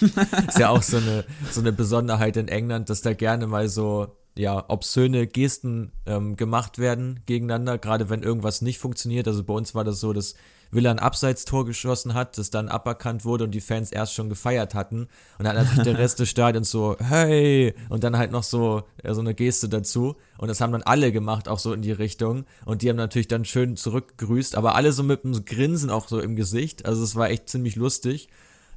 [0.00, 4.16] ist ja auch so eine so eine Besonderheit in England, dass da gerne mal so
[4.36, 9.28] ja obszöne Gesten ähm, gemacht werden gegeneinander, gerade wenn irgendwas nicht funktioniert.
[9.28, 10.34] Also bei uns war das so, dass
[10.72, 14.74] Villa ein Abseitstor geschossen hat, das dann aberkannt wurde und die Fans erst schon gefeiert
[14.74, 15.08] hatten.
[15.38, 18.82] Und dann hat natürlich der Rest des Stadions so, hey, und dann halt noch so,
[19.06, 20.16] so eine Geste dazu.
[20.38, 22.46] Und das haben dann alle gemacht, auch so in die Richtung.
[22.64, 26.18] Und die haben natürlich dann schön zurückgegrüßt, aber alle so mit einem Grinsen auch so
[26.20, 26.86] im Gesicht.
[26.86, 28.28] Also es war echt ziemlich lustig.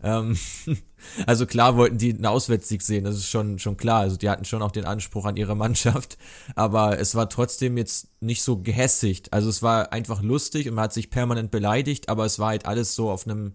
[0.06, 0.38] Ähm,
[1.26, 4.02] also klar wollten die einen Auswärtssieg sehen, das ist schon, schon klar.
[4.02, 6.18] Also die hatten schon auch den Anspruch an ihre Mannschaft,
[6.56, 9.34] aber es war trotzdem jetzt nicht so gehässigt.
[9.34, 12.68] Also es war einfach lustig und man hat sich permanent beleidigt, aber es war halt
[12.68, 13.54] alles so auf einem,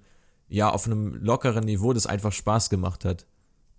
[0.49, 3.27] ja, auf einem lockeren Niveau, das einfach Spaß gemacht hat.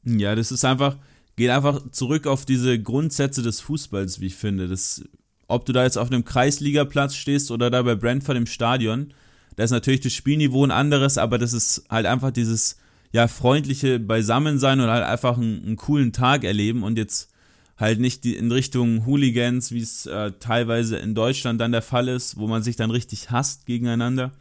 [0.05, 0.97] Ja, das ist einfach,
[1.35, 4.69] geht einfach zurück auf diese Grundsätze des Fußballs, wie ich finde.
[4.69, 5.03] Das,
[5.47, 9.13] ob du da jetzt auf einem Kreisligaplatz stehst oder da bei Brentford im Stadion,
[9.55, 12.77] da ist natürlich das Spielniveau ein anderes, aber das ist halt einfach dieses
[13.11, 17.29] ja freundliche Beisammensein und halt einfach einen, einen coolen Tag erleben und jetzt
[17.77, 22.07] halt nicht die, in Richtung Hooligans, wie es äh, teilweise in Deutschland dann der Fall
[22.07, 24.31] ist, wo man sich dann richtig hasst gegeneinander.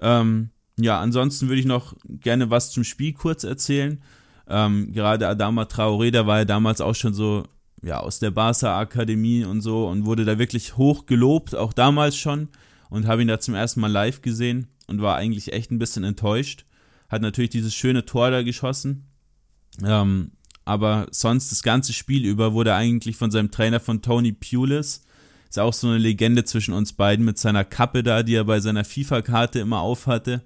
[0.00, 4.02] Ähm, ja, ansonsten würde ich noch gerne was zum Spiel kurz erzählen.
[4.48, 7.44] Ähm, gerade Adama Traoré, der war ja damals auch schon so
[7.82, 12.48] ja, aus der Barca-Akademie und so und wurde da wirklich hoch gelobt, auch damals schon
[12.90, 16.04] und habe ihn da zum ersten Mal live gesehen und war eigentlich echt ein bisschen
[16.04, 16.64] enttäuscht.
[17.08, 19.06] Hat natürlich dieses schöne Tor da geschossen.
[19.84, 20.32] Ähm,
[20.64, 25.02] aber sonst das ganze Spiel über wurde er eigentlich von seinem Trainer von Tony Pulis,
[25.48, 28.58] ist auch so eine Legende zwischen uns beiden mit seiner Kappe da, die er bei
[28.58, 30.42] seiner FIFA-Karte immer aufhatte.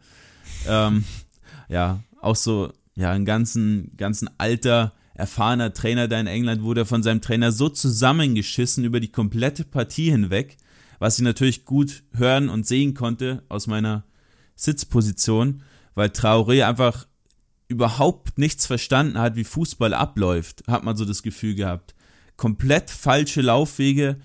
[0.68, 1.04] Ähm,
[1.68, 7.02] ja, auch so, ja, ein ganzen, ganzen alter, erfahrener Trainer da in England wurde von
[7.02, 10.58] seinem Trainer so zusammengeschissen über die komplette Partie hinweg,
[11.00, 14.04] was ich natürlich gut hören und sehen konnte aus meiner
[14.54, 17.08] Sitzposition, weil Traoré einfach
[17.66, 21.94] überhaupt nichts verstanden hat, wie Fußball abläuft, hat man so das Gefühl gehabt.
[22.36, 24.20] Komplett falsche Laufwege,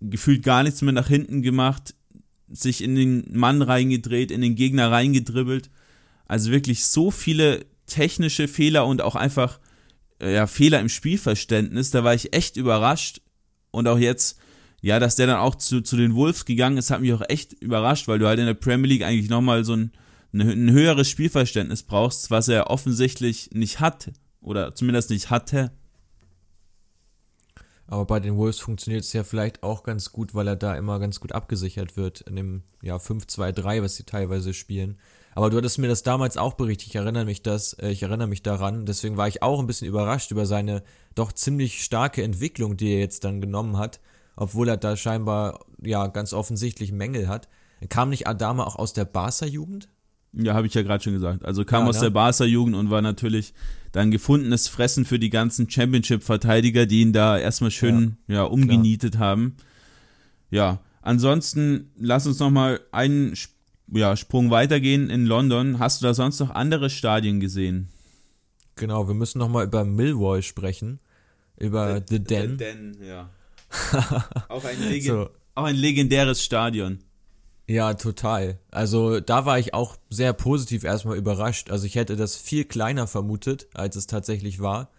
[0.00, 1.94] gefühlt gar nichts mehr nach hinten gemacht,
[2.48, 5.70] sich in den Mann reingedreht, in den Gegner reingedribbelt.
[6.26, 9.60] Also wirklich so viele technische Fehler und auch einfach
[10.20, 11.90] äh, ja, Fehler im Spielverständnis.
[11.90, 13.22] Da war ich echt überrascht.
[13.70, 14.38] Und auch jetzt,
[14.80, 17.52] ja, dass der dann auch zu, zu den Wolves gegangen ist, hat mich auch echt
[17.54, 19.92] überrascht, weil du halt in der Premier League eigentlich nochmal so ein,
[20.32, 24.12] ein höheres Spielverständnis brauchst, was er offensichtlich nicht hat.
[24.40, 25.72] Oder zumindest nicht hatte.
[27.88, 30.98] Aber bei den Wolves funktioniert es ja vielleicht auch ganz gut, weil er da immer
[30.98, 34.98] ganz gut abgesichert wird in dem ja, 5-2-3, was sie teilweise spielen.
[35.34, 38.26] Aber du hattest mir das damals auch berichtet, ich erinnere mich das, äh, ich erinnere
[38.26, 40.82] mich daran, deswegen war ich auch ein bisschen überrascht über seine
[41.14, 44.00] doch ziemlich starke Entwicklung, die er jetzt dann genommen hat,
[44.36, 47.48] obwohl er da scheinbar ja ganz offensichtlich Mängel hat.
[47.88, 49.88] Kam nicht Adama auch aus der Barca-Jugend?
[50.32, 51.44] Ja, habe ich ja gerade schon gesagt.
[51.44, 52.02] Also kam ja, aus ne?
[52.02, 53.54] der Barca-Jugend und war natürlich
[53.92, 59.14] dann gefundenes Fressen für die ganzen Championship-Verteidiger, die ihn da erstmal schön ja, ja umgenietet
[59.14, 59.28] klar.
[59.28, 59.56] haben.
[60.50, 63.34] Ja, ansonsten lass uns nochmal einen
[63.88, 65.78] ja, Sprung weitergehen in London.
[65.78, 67.88] Hast du da sonst noch andere Stadien gesehen?
[68.74, 71.00] Genau, wir müssen nochmal über Millwall sprechen.
[71.58, 72.50] Über The, The Den.
[72.50, 73.30] The Den, ja.
[74.48, 75.30] auch, ein so.
[75.54, 77.00] auch ein legendäres Stadion.
[77.68, 78.60] Ja, total.
[78.70, 81.70] Also da war ich auch sehr positiv erstmal überrascht.
[81.70, 84.90] Also ich hätte das viel kleiner vermutet, als es tatsächlich war.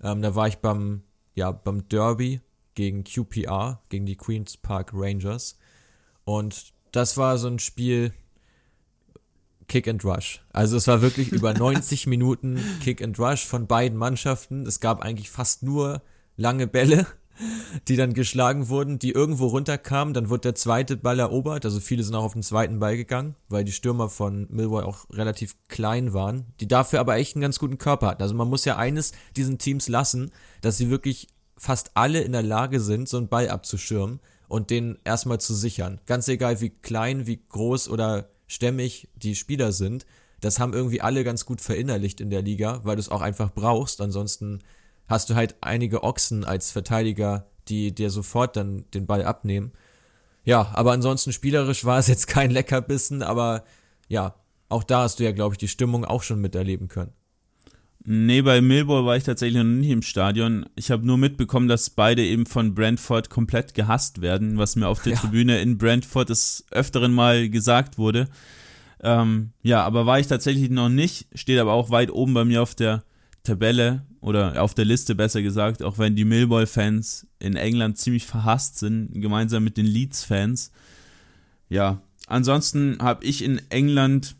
[0.00, 1.02] Ähm, da war ich beim,
[1.34, 2.40] ja, beim Derby
[2.74, 5.58] gegen QPR, gegen die Queens Park Rangers.
[6.24, 8.12] Und das war so ein Spiel
[9.66, 10.44] Kick and Rush.
[10.52, 14.66] Also es war wirklich über 90 Minuten Kick and Rush von beiden Mannschaften.
[14.66, 16.02] Es gab eigentlich fast nur
[16.36, 17.06] lange Bälle
[17.88, 20.14] die dann geschlagen wurden, die irgendwo runterkamen.
[20.14, 21.64] Dann wurde der zweite Ball erobert.
[21.64, 25.06] Also viele sind auch auf den zweiten Ball gegangen, weil die Stürmer von Millwall auch
[25.10, 28.22] relativ klein waren, die dafür aber echt einen ganz guten Körper hatten.
[28.22, 32.42] Also man muss ja eines diesen Teams lassen, dass sie wirklich fast alle in der
[32.42, 36.00] Lage sind, so einen Ball abzuschirmen und den erstmal zu sichern.
[36.06, 40.06] Ganz egal, wie klein, wie groß oder stämmig die Spieler sind.
[40.40, 43.52] Das haben irgendwie alle ganz gut verinnerlicht in der Liga, weil du es auch einfach
[43.52, 44.00] brauchst.
[44.00, 44.60] Ansonsten
[45.06, 49.72] hast du halt einige Ochsen als Verteidiger, die dir sofort dann den Ball abnehmen.
[50.44, 53.64] Ja, aber ansonsten spielerisch war es jetzt kein Leckerbissen, aber
[54.08, 54.34] ja,
[54.68, 57.12] auch da hast du ja, glaube ich, die Stimmung auch schon miterleben können.
[58.06, 60.66] Nee, bei Millwall war ich tatsächlich noch nicht im Stadion.
[60.76, 65.02] Ich habe nur mitbekommen, dass beide eben von Brentford komplett gehasst werden, was mir auf
[65.02, 65.18] der ja.
[65.18, 68.28] Tribüne in Brentford des Öfteren mal gesagt wurde.
[69.02, 72.62] Ähm, ja, aber war ich tatsächlich noch nicht, steht aber auch weit oben bei mir
[72.62, 73.04] auf der
[73.42, 78.78] Tabelle oder auf der Liste besser gesagt, auch wenn die Millwall-Fans in England ziemlich verhasst
[78.78, 80.72] sind, gemeinsam mit den Leeds-Fans.
[81.68, 84.36] Ja, ansonsten habe ich in England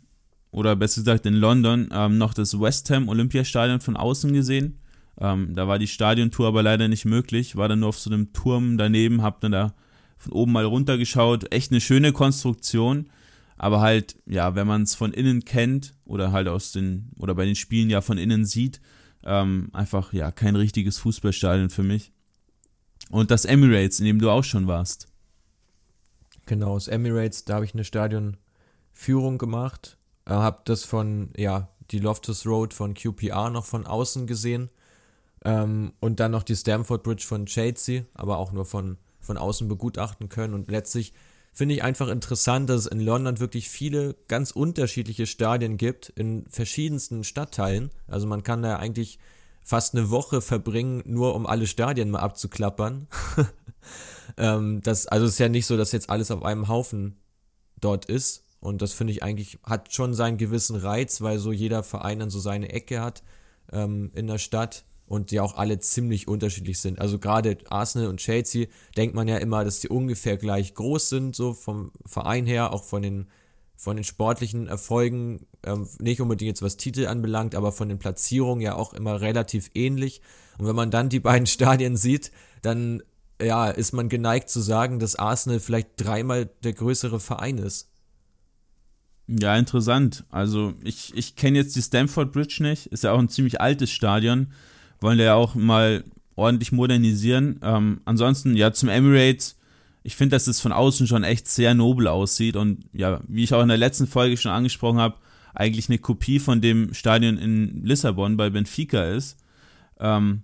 [0.52, 4.78] oder besser gesagt in London ähm, noch das West Ham Olympiastadion von außen gesehen.
[5.20, 8.32] Ähm, da war die Stadiontour aber leider nicht möglich, war dann nur auf so einem
[8.32, 9.74] Turm daneben, hab dann da
[10.16, 11.52] von oben mal runtergeschaut.
[11.52, 13.10] Echt eine schöne Konstruktion,
[13.58, 17.44] aber halt, ja, wenn man es von innen kennt oder halt aus den, oder bei
[17.44, 18.80] den Spielen ja von innen sieht,
[19.24, 22.12] ähm, einfach, ja, kein richtiges Fußballstadion für mich.
[23.10, 25.08] Und das Emirates, in dem du auch schon warst.
[26.46, 29.96] Genau, das Emirates, da habe ich eine Stadionführung gemacht.
[30.26, 34.70] Äh, habe das von, ja, die Loftus Road von QPR noch von außen gesehen.
[35.44, 39.68] Ähm, und dann noch die Stamford Bridge von Chelsea, aber auch nur von, von außen
[39.68, 40.54] begutachten können.
[40.54, 41.12] Und letztlich
[41.54, 46.46] finde ich einfach interessant, dass es in London wirklich viele ganz unterschiedliche Stadien gibt in
[46.50, 47.90] verschiedensten Stadtteilen.
[48.08, 49.18] Also man kann da eigentlich
[49.62, 53.06] fast eine Woche verbringen, nur um alle Stadien mal abzuklappern.
[54.36, 57.16] ähm, das, also es ist ja nicht so, dass jetzt alles auf einem Haufen
[57.80, 58.44] dort ist.
[58.58, 62.30] Und das finde ich eigentlich, hat schon seinen gewissen Reiz, weil so jeder Verein dann
[62.30, 63.22] so seine Ecke hat
[63.72, 66.98] ähm, in der Stadt und die auch alle ziemlich unterschiedlich sind.
[66.98, 71.36] Also gerade Arsenal und Chelsea denkt man ja immer, dass die ungefähr gleich groß sind,
[71.36, 73.26] so vom Verein her, auch von den,
[73.76, 78.62] von den sportlichen Erfolgen, ähm, nicht unbedingt jetzt was Titel anbelangt, aber von den Platzierungen
[78.62, 80.22] ja auch immer relativ ähnlich.
[80.58, 82.30] Und wenn man dann die beiden Stadien sieht,
[82.62, 83.02] dann
[83.42, 87.90] ja, ist man geneigt zu sagen, dass Arsenal vielleicht dreimal der größere Verein ist.
[89.26, 90.24] Ja, interessant.
[90.30, 93.90] Also ich, ich kenne jetzt die Stamford Bridge nicht, ist ja auch ein ziemlich altes
[93.90, 94.52] Stadion
[95.04, 96.02] wollen ja auch mal
[96.34, 97.60] ordentlich modernisieren.
[97.62, 99.56] Ähm, ansonsten, ja, zum Emirates,
[100.02, 103.54] ich finde, dass es von außen schon echt sehr nobel aussieht und ja, wie ich
[103.54, 105.16] auch in der letzten Folge schon angesprochen habe,
[105.54, 109.36] eigentlich eine Kopie von dem Stadion in Lissabon bei Benfica ist.
[110.00, 110.42] Ähm,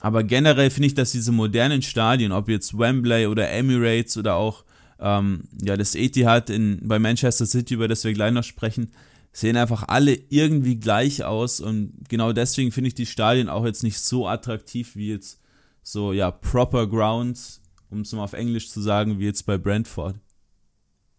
[0.00, 4.64] aber generell finde ich, dass diese modernen Stadien, ob jetzt Wembley oder Emirates oder auch
[4.98, 8.90] ähm, ja, das Etihad in, bei Manchester City, über das wir gleich noch sprechen,
[9.32, 13.82] sehen einfach alle irgendwie gleich aus und genau deswegen finde ich die Stadien auch jetzt
[13.82, 15.40] nicht so attraktiv wie jetzt
[15.82, 20.16] so, ja, proper Grounds, um es mal auf Englisch zu sagen, wie jetzt bei Brentford.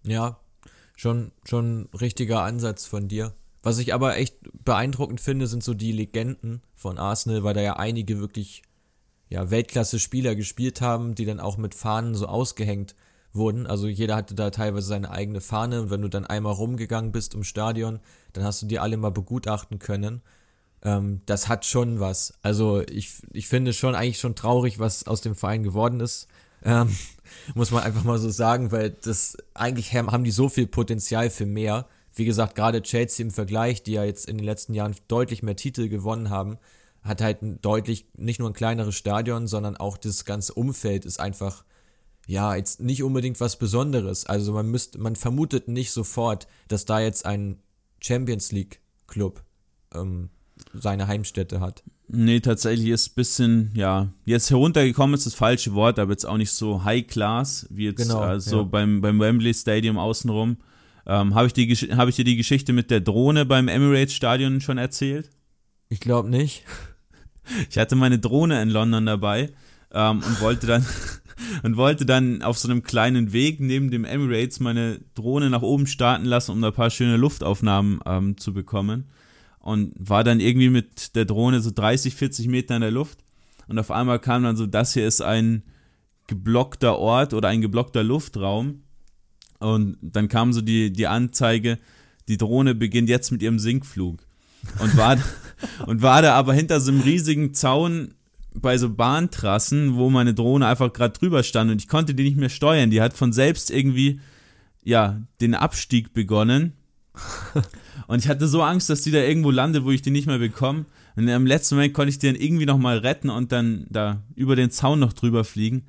[0.04, 0.40] Ja,
[0.96, 3.34] schon, schon richtiger Ansatz von dir.
[3.64, 7.76] Was ich aber echt beeindruckend finde, sind so die Legenden von Arsenal, weil da ja
[7.78, 8.64] einige wirklich
[9.30, 12.96] ja, Weltklasse-Spieler gespielt haben, die dann auch mit Fahnen so ausgehängt
[13.34, 13.68] wurden.
[13.68, 17.34] Also jeder hatte da teilweise seine eigene Fahne und wenn du dann einmal rumgegangen bist
[17.34, 18.00] im Stadion,
[18.34, 20.22] dann hast du die alle mal begutachten können.
[20.84, 22.34] ähm, das hat schon was.
[22.42, 26.28] Also ich, ich finde schon eigentlich schon traurig, was aus dem Verein geworden ist.
[26.64, 26.96] Ähm,
[27.56, 31.46] muss man einfach mal so sagen, weil das eigentlich haben die so viel Potenzial für
[31.46, 31.88] mehr.
[32.14, 35.56] Wie gesagt, gerade Chelsea im Vergleich, die ja jetzt in den letzten Jahren deutlich mehr
[35.56, 36.58] Titel gewonnen haben,
[37.04, 41.20] hat halt ein deutlich, nicht nur ein kleineres Stadion, sondern auch das ganze Umfeld ist
[41.20, 41.64] einfach,
[42.32, 44.26] ja, jetzt nicht unbedingt was Besonderes.
[44.26, 47.58] Also man müsste, man vermutet nicht sofort, dass da jetzt ein
[48.00, 49.44] Champions League Club
[49.94, 50.30] ähm,
[50.74, 51.84] seine Heimstätte hat.
[52.08, 56.38] Nee, tatsächlich ist ein bisschen, ja, jetzt heruntergekommen ist das falsche Wort, aber jetzt auch
[56.38, 58.64] nicht so High Class wie jetzt genau, also ja.
[58.64, 60.56] beim, beim Wembley Stadium außenrum.
[61.06, 64.78] Ähm, Habe ich, hab ich dir die Geschichte mit der Drohne beim Emirates Stadion schon
[64.78, 65.30] erzählt?
[65.90, 66.64] Ich glaube nicht.
[67.70, 69.52] Ich hatte meine Drohne in London dabei
[69.94, 70.86] ähm, und wollte dann
[71.64, 75.88] und wollte dann auf so einem kleinen Weg neben dem Emirates meine Drohne nach oben
[75.88, 79.06] starten lassen, um da ein paar schöne Luftaufnahmen ähm, zu bekommen.
[79.60, 83.20] Und war dann irgendwie mit der Drohne so 30, 40 Meter in der Luft.
[83.68, 85.64] Und auf einmal kam dann so, das hier ist ein
[86.28, 88.84] geblockter Ort oder ein geblockter Luftraum.
[89.60, 91.78] Und dann kam so die, die Anzeige,
[92.28, 94.26] die Drohne beginnt jetzt mit ihrem Sinkflug.
[94.80, 95.18] Und war,
[95.86, 98.16] und war da aber hinter so einem riesigen Zaun
[98.54, 102.38] bei so Bahntrassen, wo meine Drohne einfach gerade drüber stand und ich konnte die nicht
[102.38, 102.90] mehr steuern.
[102.90, 104.20] Die hat von selbst irgendwie,
[104.84, 106.74] ja, den Abstieg begonnen.
[108.08, 110.40] und ich hatte so Angst, dass die da irgendwo landet, wo ich die nicht mehr
[110.40, 110.86] bekomme.
[111.16, 114.56] Und im letzten Moment konnte ich die dann irgendwie nochmal retten und dann da über
[114.56, 115.86] den Zaun noch drüber fliegen.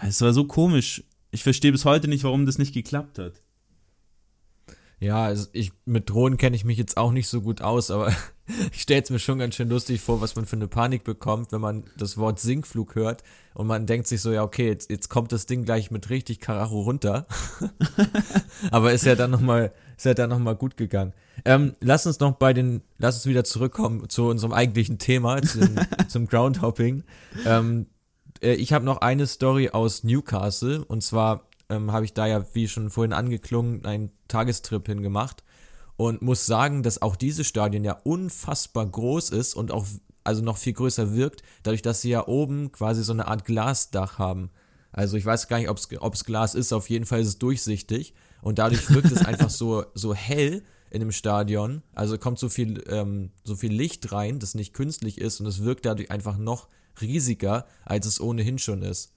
[0.00, 1.04] Es war so komisch.
[1.30, 3.42] Ich verstehe bis heute nicht, warum das nicht geklappt hat.
[4.98, 8.14] Ja, also ich mit Drohnen kenne ich mich jetzt auch nicht so gut aus, aber
[8.72, 11.52] ich stelle es mir schon ganz schön lustig vor, was man für eine Panik bekommt,
[11.52, 13.22] wenn man das Wort Sinkflug hört
[13.54, 16.40] und man denkt sich so, ja, okay, jetzt, jetzt kommt das Ding gleich mit richtig
[16.40, 17.26] Karacho runter.
[18.70, 21.12] aber ist ja dann nochmal, ist ja dann nochmal gut gegangen.
[21.44, 25.76] Ähm, lass uns noch bei den, lass uns wieder zurückkommen zu unserem eigentlichen Thema, zum,
[26.08, 27.04] zum Groundhopping.
[27.46, 27.86] Ähm,
[28.42, 32.44] äh, ich habe noch eine Story aus Newcastle und zwar ähm, habe ich da ja,
[32.52, 35.42] wie schon vorhin angeklungen, einen Tagestrip hingemacht
[36.00, 39.86] und muss sagen, dass auch dieses Stadion ja unfassbar groß ist und auch
[40.24, 44.18] also noch viel größer wirkt, dadurch, dass sie ja oben quasi so eine Art Glasdach
[44.18, 44.48] haben.
[44.92, 48.14] Also ich weiß gar nicht, ob es Glas ist, auf jeden Fall ist es durchsichtig
[48.40, 51.82] und dadurch wirkt es einfach so, so hell in dem Stadion.
[51.94, 55.62] Also kommt so viel, ähm, so viel Licht rein, das nicht künstlich ist und es
[55.62, 56.68] wirkt dadurch einfach noch
[57.02, 59.12] riesiger, als es ohnehin schon ist.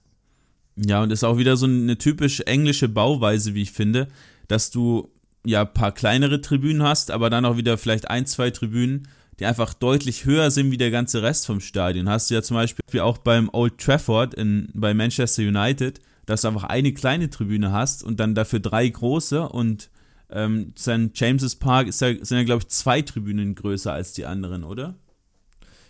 [0.76, 4.08] Ja, und das ist auch wieder so eine typisch englische Bauweise, wie ich finde,
[4.48, 5.13] dass du
[5.44, 9.46] ja ein paar kleinere Tribünen hast, aber dann auch wieder vielleicht ein, zwei Tribünen, die
[9.46, 12.08] einfach deutlich höher sind wie der ganze Rest vom Stadion.
[12.08, 16.48] Hast du ja zum Beispiel auch beim Old Trafford in, bei Manchester United, dass du
[16.48, 19.90] einfach eine kleine Tribüne hast und dann dafür drei große und
[20.30, 21.10] ähm, St.
[21.14, 24.94] James's Park ist ja, sind ja, glaube ich, zwei Tribünen größer als die anderen, oder?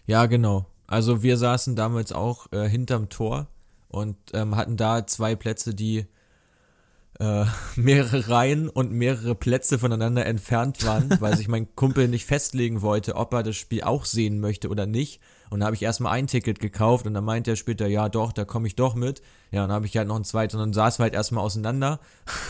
[0.06, 0.66] Ja, genau.
[0.86, 3.48] Also wir saßen damals auch äh, hinterm Tor
[3.88, 6.06] und ähm, hatten da zwei Plätze, die
[7.18, 7.44] äh,
[7.76, 13.16] mehrere Reihen und mehrere Plätze voneinander entfernt waren, weil sich mein Kumpel nicht festlegen wollte,
[13.16, 15.20] ob er das Spiel auch sehen möchte oder nicht.
[15.50, 18.32] Und da habe ich erstmal ein Ticket gekauft und dann meinte er später, ja doch,
[18.32, 19.22] da komme ich doch mit.
[19.52, 22.00] Ja, dann habe ich halt noch ein zweites und dann saßen wir halt erstmal auseinander.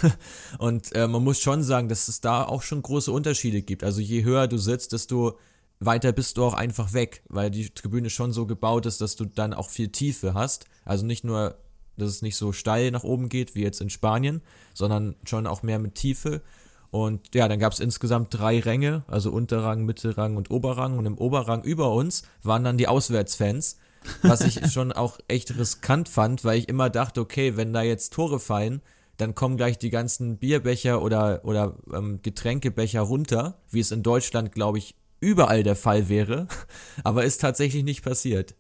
[0.59, 3.85] und äh, man muss schon sagen, dass es da auch schon große Unterschiede gibt.
[3.85, 5.39] Also je höher du sitzt, desto
[5.81, 9.25] weiter bist du auch einfach weg, weil die Tribüne schon so gebaut ist, dass du
[9.25, 10.67] dann auch viel Tiefe hast.
[10.85, 11.57] Also nicht nur,
[11.97, 15.63] dass es nicht so steil nach oben geht wie jetzt in Spanien, sondern schon auch
[15.63, 16.43] mehr mit Tiefe.
[16.91, 20.97] Und ja, dann gab es insgesamt drei Ränge, also Unterrang, Mittelrang und Oberrang.
[20.99, 23.79] Und im Oberrang über uns waren dann die Auswärtsfans,
[24.23, 28.13] was ich schon auch echt riskant fand, weil ich immer dachte, okay, wenn da jetzt
[28.13, 28.81] Tore fallen,
[29.17, 34.53] dann kommen gleich die ganzen Bierbecher oder, oder ähm, Getränkebecher runter, wie es in Deutschland,
[34.53, 36.49] glaube ich, überall der Fall wäre,
[37.05, 38.55] aber ist tatsächlich nicht passiert.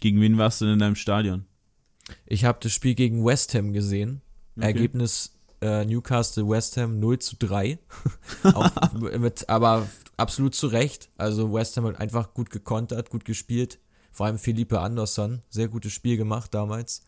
[0.00, 1.46] Gegen wen warst du denn in deinem Stadion?
[2.26, 4.22] Ich habe das Spiel gegen West Ham gesehen.
[4.56, 4.66] Okay.
[4.66, 7.78] Ergebnis äh, Newcastle West Ham 0 zu 3.
[9.18, 11.10] mit, aber absolut zu Recht.
[11.16, 13.78] Also West Ham hat einfach gut gekontert, gut gespielt.
[14.12, 17.02] Vor allem Felipe Anderson, sehr gutes Spiel gemacht damals.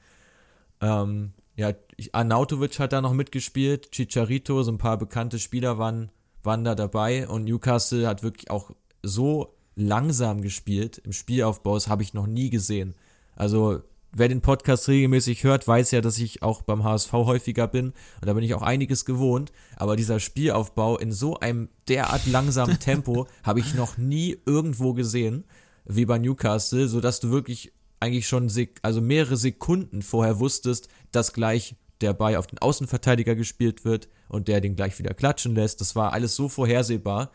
[0.80, 1.72] Ähm, ja,
[2.12, 6.10] Arnautovic hat da noch mitgespielt, Chicharito, so ein paar bekannte Spieler waren
[6.42, 8.70] waren da dabei und Newcastle hat wirklich auch
[9.02, 12.94] so langsam gespielt im Spielaufbau, das habe ich noch nie gesehen.
[13.34, 13.82] Also
[14.14, 18.26] wer den Podcast regelmäßig hört, weiß ja, dass ich auch beim HSV häufiger bin und
[18.26, 23.26] da bin ich auch einiges gewohnt, aber dieser Spielaufbau in so einem derart langsamen Tempo
[23.42, 25.44] habe ich noch nie irgendwo gesehen,
[25.84, 28.50] wie bei Newcastle, sodass du wirklich eigentlich schon
[28.82, 34.48] also mehrere Sekunden vorher wusstest, dass gleich der Ball auf den Außenverteidiger gespielt wird und
[34.48, 35.80] der den gleich wieder klatschen lässt.
[35.80, 37.30] Das war alles so vorhersehbar.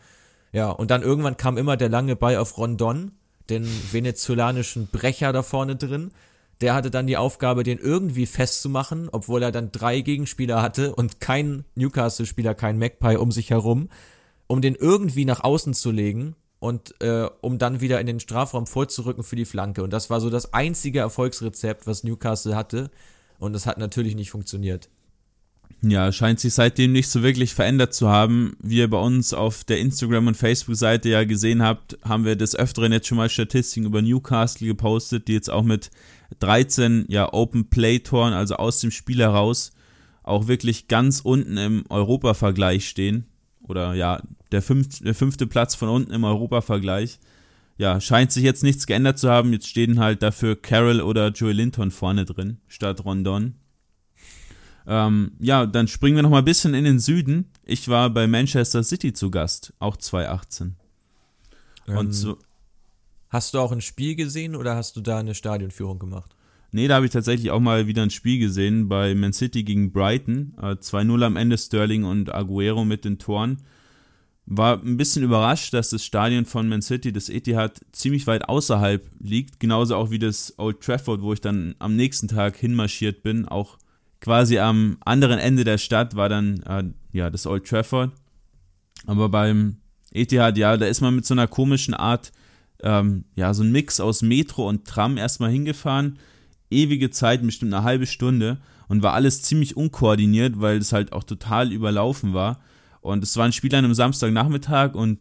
[0.52, 3.12] Ja, und dann irgendwann kam immer der lange Ball auf Rondon,
[3.48, 6.10] den venezolanischen Brecher da vorne drin.
[6.60, 11.20] Der hatte dann die Aufgabe, den irgendwie festzumachen, obwohl er dann drei Gegenspieler hatte und
[11.20, 13.88] kein Newcastle-Spieler, kein Magpie um sich herum,
[14.48, 18.66] um den irgendwie nach außen zu legen und äh, um dann wieder in den Strafraum
[18.66, 19.82] vorzurücken für die Flanke.
[19.82, 22.90] Und das war so das einzige Erfolgsrezept, was Newcastle hatte.
[23.38, 24.88] Und das hat natürlich nicht funktioniert.
[25.80, 28.56] Ja, scheint sich seitdem nicht so wirklich verändert zu haben.
[28.60, 32.56] Wie ihr bei uns auf der Instagram- und Facebook-Seite ja gesehen habt, haben wir des
[32.56, 35.90] Öfteren jetzt schon mal Statistiken über Newcastle gepostet, die jetzt auch mit
[36.40, 39.72] 13 ja, Open Play-Toren, also aus dem Spiel heraus,
[40.22, 43.26] auch wirklich ganz unten im Europa-Vergleich stehen.
[43.62, 44.22] Oder ja,
[44.52, 47.18] der, fünf, der fünfte Platz von unten im Europa-Vergleich.
[47.76, 49.52] Ja, scheint sich jetzt nichts geändert zu haben.
[49.52, 53.54] Jetzt stehen halt dafür Carroll oder Joey Linton vorne drin, statt Rondon.
[54.86, 57.50] Ähm, ja, dann springen wir noch mal ein bisschen in den Süden.
[57.64, 60.76] Ich war bei Manchester City zu Gast, auch 2018.
[61.86, 62.38] Ähm, Und so,
[63.28, 66.34] hast du auch ein Spiel gesehen oder hast du da eine Stadionführung gemacht?
[66.70, 69.90] Nee, da habe ich tatsächlich auch mal wieder ein Spiel gesehen bei Man City gegen
[69.90, 70.54] Brighton.
[70.58, 73.58] Äh, 2-0 am Ende Sterling und Aguero mit den Toren.
[74.44, 79.10] War ein bisschen überrascht, dass das Stadion von Man City, das Etihad, ziemlich weit außerhalb
[79.18, 79.60] liegt.
[79.60, 83.46] Genauso auch wie das Old Trafford, wo ich dann am nächsten Tag hinmarschiert bin.
[83.46, 83.78] Auch
[84.20, 88.12] quasi am anderen Ende der Stadt war dann äh, ja das Old Trafford.
[89.06, 89.76] Aber beim
[90.12, 92.32] Etihad, ja, da ist man mit so einer komischen Art,
[92.82, 96.18] ähm, ja, so ein Mix aus Metro und Tram erstmal hingefahren.
[96.70, 98.58] Ewige Zeit, bestimmt eine halbe Stunde.
[98.88, 102.60] Und war alles ziemlich unkoordiniert, weil es halt auch total überlaufen war.
[103.00, 105.18] Und es war ein Spiel an einem Samstagnachmittag und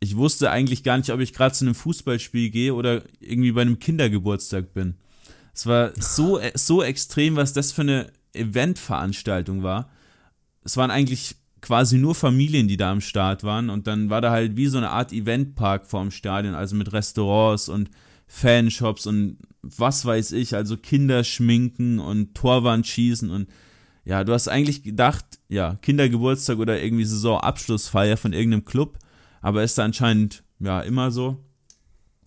[0.00, 3.62] ich wusste eigentlich gar nicht, ob ich gerade zu einem Fußballspiel gehe oder irgendwie bei
[3.62, 4.94] einem Kindergeburtstag bin.
[5.52, 9.90] Es war so, so extrem, was das für eine Eventveranstaltung war.
[10.64, 13.70] Es waren eigentlich quasi nur Familien, die da am Start waren.
[13.70, 17.68] Und dann war da halt wie so eine Art Eventpark vorm Stadion, also mit Restaurants
[17.68, 17.90] und
[18.26, 23.48] Fanshops und was weiß ich, also Kinderschminken und Torwandschießen und
[24.04, 28.98] ja, du hast eigentlich gedacht, ja, Kindergeburtstag oder irgendwie Saisonabschlussfeier von irgendeinem Club,
[29.42, 31.44] aber ist da anscheinend ja immer so.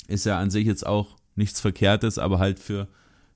[0.07, 2.87] Ist ja an sich jetzt auch nichts Verkehrtes, aber halt für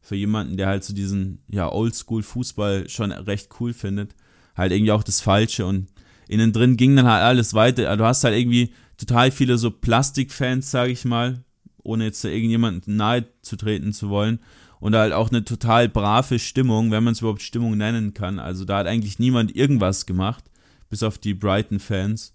[0.05, 4.13] für jemanden, der halt so diesen, ja, Oldschool-Fußball schon recht cool findet,
[4.55, 5.87] halt irgendwie auch das Falsche und
[6.27, 7.89] innen drin ging dann halt alles weiter.
[7.89, 11.43] Also du hast halt irgendwie total viele so Plastikfans, sage ich mal,
[11.83, 14.39] ohne jetzt irgendjemanden nahe zu treten zu wollen.
[14.79, 18.39] Und halt auch eine total brave Stimmung, wenn man es überhaupt Stimmung nennen kann.
[18.39, 20.43] Also da hat eigentlich niemand irgendwas gemacht,
[20.89, 22.33] bis auf die Brighton-Fans.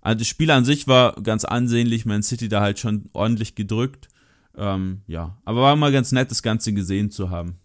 [0.00, 4.08] Also das Spiel an sich war ganz ansehnlich, Man City da halt schon ordentlich gedrückt.
[4.56, 7.58] Ähm, ja, aber war mal ganz nett, das Ganze gesehen zu haben.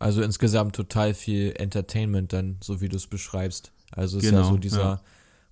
[0.00, 3.70] Also insgesamt total viel Entertainment dann, so wie du es beschreibst.
[3.92, 5.02] Also es genau, ist ja genau, so dieser ja.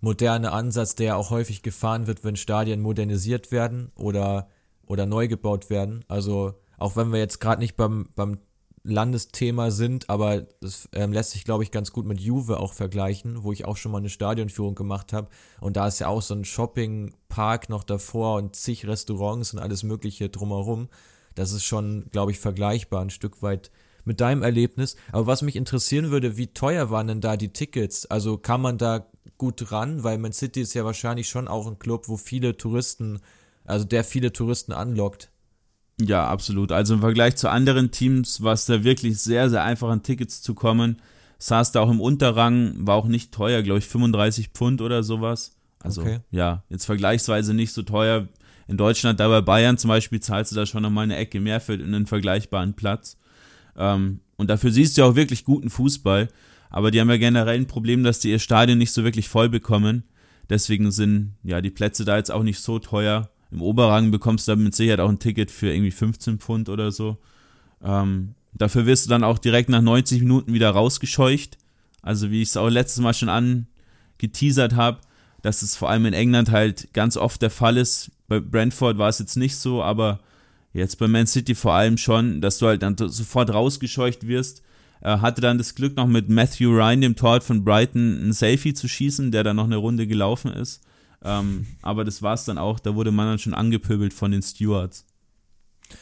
[0.01, 4.49] moderne Ansatz, der auch häufig gefahren wird, wenn Stadien modernisiert werden oder,
[4.86, 6.03] oder neu gebaut werden.
[6.09, 8.38] Also auch wenn wir jetzt gerade nicht beim, beim
[8.84, 13.42] Landesthema sind, aber das ähm, lässt sich, glaube ich, ganz gut mit Juve auch vergleichen,
[13.42, 15.28] wo ich auch schon mal eine Stadionführung gemacht habe.
[15.61, 19.82] Und da ist ja auch so ein Shoppingpark noch davor und zig Restaurants und alles
[19.82, 20.88] Mögliche drumherum.
[21.34, 23.70] Das ist schon, glaube ich, vergleichbar ein Stück weit
[24.09, 24.96] mit deinem Erlebnis.
[25.12, 28.06] Aber was mich interessieren würde, wie teuer waren denn da die Tickets?
[28.06, 29.06] Also kann man da
[29.36, 30.02] gut ran?
[30.02, 33.20] Weil Man City ist ja wahrscheinlich schon auch ein Club, wo viele Touristen,
[33.64, 35.30] also der viele Touristen anlockt.
[36.00, 36.72] Ja, absolut.
[36.72, 40.42] Also im Vergleich zu anderen Teams war es da wirklich sehr, sehr einfach an Tickets
[40.42, 41.00] zu kommen.
[41.38, 45.56] Saß da auch im Unterrang, war auch nicht teuer, glaube ich, 35 Pfund oder sowas.
[45.80, 46.20] Also okay.
[46.30, 48.26] ja, jetzt vergleichsweise nicht so teuer.
[48.68, 51.61] In Deutschland, da bei Bayern zum Beispiel, zahlst du da schon nochmal eine Ecke mehr
[51.61, 53.16] für einen vergleichbaren Platz.
[53.78, 56.28] Ähm, und dafür siehst du ja auch wirklich guten Fußball.
[56.70, 59.48] Aber die haben ja generell ein Problem, dass die ihr Stadion nicht so wirklich voll
[59.48, 60.04] bekommen.
[60.50, 63.30] Deswegen sind ja die Plätze da jetzt auch nicht so teuer.
[63.50, 66.92] Im Oberrang bekommst du dann mit Sicherheit auch ein Ticket für irgendwie 15 Pfund oder
[66.92, 67.16] so.
[67.82, 71.56] Ähm, dafür wirst du dann auch direkt nach 90 Minuten wieder rausgescheucht.
[72.02, 75.00] Also wie ich es auch letztes Mal schon angeteasert habe,
[75.42, 78.10] dass es vor allem in England halt ganz oft der Fall ist.
[78.28, 80.20] Bei Brentford war es jetzt nicht so, aber
[80.78, 84.62] jetzt bei Man City vor allem schon, dass du halt dann sofort rausgescheucht wirst.
[85.00, 88.74] Er hatte dann das Glück noch mit Matthew Ryan, dem Torwart von Brighton, ein Selfie
[88.74, 90.80] zu schießen, der dann noch eine Runde gelaufen ist.
[91.22, 94.42] Ähm, aber das war es dann auch, da wurde man dann schon angepöbelt von den
[94.42, 95.04] Stewards.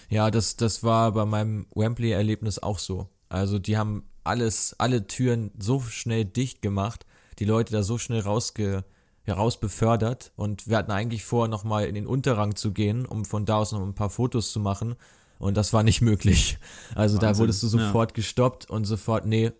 [0.08, 3.08] Ja, das, das war bei meinem Wembley-Erlebnis auch so.
[3.28, 7.06] Also die haben alles, alle Türen so schnell dicht gemacht,
[7.38, 8.84] die Leute da so schnell rausge,
[9.26, 13.44] heraus befördert und wir hatten eigentlich vor, nochmal in den Unterrang zu gehen, um von
[13.44, 14.94] da aus noch ein paar Fotos zu machen.
[15.38, 16.58] Und das war nicht möglich.
[16.94, 17.34] Also Wahnsinn.
[17.34, 18.14] da wurdest du sofort ja.
[18.14, 19.52] gestoppt und sofort, nee,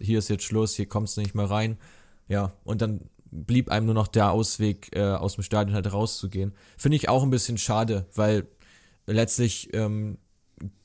[0.00, 1.76] hier ist jetzt Schluss, hier kommst du nicht mehr rein.
[2.26, 6.54] Ja, und dann blieb einem nur noch der Ausweg, äh, aus dem Stadion halt rauszugehen.
[6.76, 8.48] Finde ich auch ein bisschen schade, weil
[9.06, 10.18] letztlich ähm,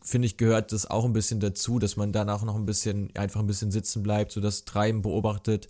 [0.01, 3.39] finde ich, gehört das auch ein bisschen dazu, dass man danach noch ein bisschen, einfach
[3.39, 5.69] ein bisschen sitzen bleibt, so das Treiben beobachtet.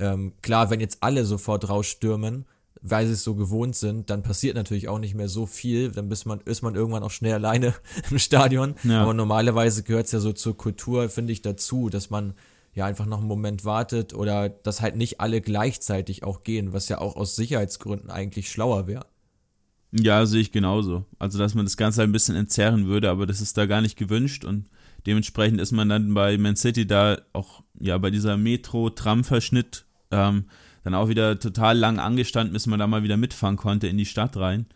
[0.00, 2.46] Ähm, klar, wenn jetzt alle sofort rausstürmen,
[2.82, 5.90] weil sie es so gewohnt sind, dann passiert natürlich auch nicht mehr so viel.
[5.90, 7.74] Dann bist man, ist man irgendwann auch schnell alleine
[8.10, 8.74] im Stadion.
[8.82, 9.02] Ja.
[9.02, 12.34] Aber normalerweise gehört es ja so zur Kultur, finde ich, dazu, dass man
[12.72, 16.88] ja einfach noch einen Moment wartet oder dass halt nicht alle gleichzeitig auch gehen, was
[16.88, 19.06] ja auch aus Sicherheitsgründen eigentlich schlauer wäre.
[19.92, 21.04] Ja, sehe ich genauso.
[21.18, 23.98] Also, dass man das Ganze ein bisschen entzerren würde, aber das ist da gar nicht
[23.98, 24.66] gewünscht und
[25.06, 30.44] dementsprechend ist man dann bei Man City da auch, ja, bei dieser Metro-Tram-Verschnitt ähm,
[30.84, 34.06] dann auch wieder total lang angestanden, bis man da mal wieder mitfahren konnte in die
[34.06, 34.66] Stadt rein.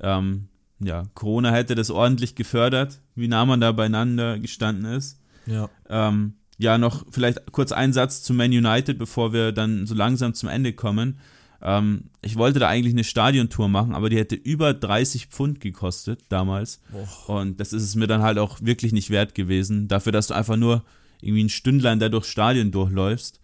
[0.00, 5.18] Ähm, ja, Corona hätte das ordentlich gefördert, wie nah man da beieinander gestanden ist.
[5.46, 5.70] Ja.
[5.88, 10.34] Ähm, ja, noch vielleicht kurz ein Satz zu Man United, bevor wir dann so langsam
[10.34, 11.18] zum Ende kommen.
[11.62, 16.24] Ähm, ich wollte da eigentlich eine Stadiontour machen, aber die hätte über 30 Pfund gekostet
[16.28, 16.80] damals.
[16.92, 17.34] Oh.
[17.34, 19.88] Und das ist es mir dann halt auch wirklich nicht wert gewesen.
[19.88, 20.82] Dafür, dass du einfach nur
[21.20, 23.40] irgendwie ein Stündlein da durchs Stadion durchläufst.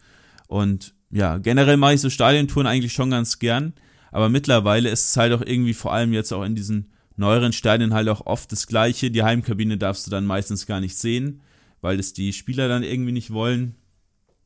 [0.47, 3.75] Und ja, generell mache ich so Stadiontouren eigentlich schon ganz gern.
[4.11, 7.95] Aber mittlerweile ist es halt auch irgendwie vor allem jetzt auch in diesen neueren Stadien
[7.95, 9.11] halt auch oft das Gleiche.
[9.11, 11.43] Die Heimkabine darfst du dann meistens gar nicht sehen,
[11.83, 13.75] weil es die Spieler dann irgendwie nicht wollen.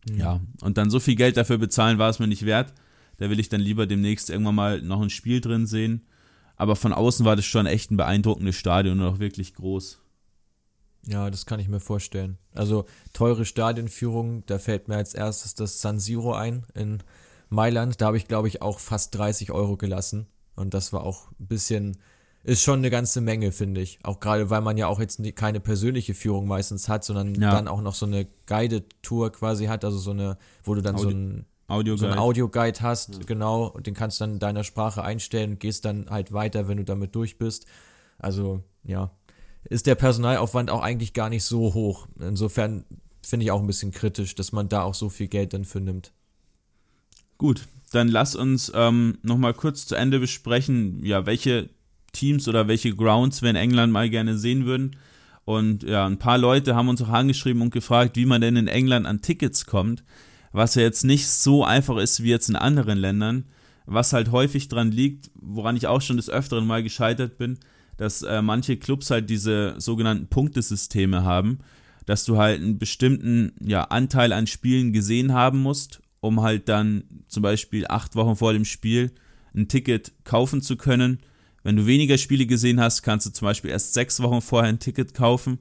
[0.08, 0.18] Mhm.
[0.18, 2.74] Ja, und dann so viel Geld dafür bezahlen war es mir nicht wert.
[3.18, 6.02] Da will ich dann lieber demnächst irgendwann mal noch ein Spiel drin sehen.
[6.56, 10.00] Aber von außen war das schon echt ein beeindruckendes Stadion und auch wirklich groß.
[11.08, 12.38] Ja, das kann ich mir vorstellen.
[12.52, 17.02] Also teure Stadionführung, da fällt mir als erstes das San Siro ein in
[17.48, 18.00] Mailand.
[18.00, 20.26] Da habe ich, glaube ich, auch fast 30 Euro gelassen.
[20.56, 21.98] Und das war auch ein bisschen,
[22.42, 24.00] ist schon eine ganze Menge, finde ich.
[24.02, 27.52] Auch gerade, weil man ja auch jetzt keine persönliche Führung meistens hat, sondern ja.
[27.52, 31.10] dann auch noch so eine Guided-Tour quasi hat, also so eine, wo du dann Audio.
[31.10, 33.20] so ein Audio so einen Audioguide hast, ja.
[33.26, 36.68] genau, und den kannst du dann in deiner Sprache einstellen und gehst dann halt weiter,
[36.68, 37.66] wenn du damit durch bist.
[38.18, 39.10] Also, ja,
[39.68, 42.06] ist der Personalaufwand auch eigentlich gar nicht so hoch.
[42.20, 42.84] Insofern
[43.22, 45.80] finde ich auch ein bisschen kritisch, dass man da auch so viel Geld dann für
[45.80, 46.12] nimmt.
[47.38, 47.62] Gut,
[47.92, 51.68] dann lass uns ähm, nochmal kurz zu Ende besprechen, ja, welche
[52.12, 54.96] Teams oder welche Grounds wir in England mal gerne sehen würden.
[55.44, 58.68] Und ja, ein paar Leute haben uns auch angeschrieben und gefragt, wie man denn in
[58.68, 60.02] England an Tickets kommt
[60.56, 63.44] was ja jetzt nicht so einfach ist wie jetzt in anderen Ländern,
[63.84, 67.58] was halt häufig dran liegt, woran ich auch schon des Öfteren mal gescheitert bin,
[67.96, 71.58] dass äh, manche Clubs halt diese sogenannten Punktesysteme haben,
[72.04, 77.04] dass du halt einen bestimmten ja, Anteil an Spielen gesehen haben musst, um halt dann
[77.28, 79.12] zum Beispiel acht Wochen vor dem Spiel
[79.54, 81.20] ein Ticket kaufen zu können.
[81.62, 84.78] Wenn du weniger Spiele gesehen hast, kannst du zum Beispiel erst sechs Wochen vorher ein
[84.78, 85.58] Ticket kaufen.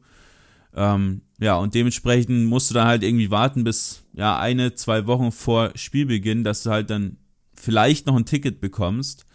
[0.75, 5.31] Ähm, ja, und dementsprechend musst du dann halt irgendwie warten bis ja eine, zwei Wochen
[5.31, 7.17] vor Spielbeginn, dass du halt dann
[7.55, 9.25] vielleicht noch ein Ticket bekommst,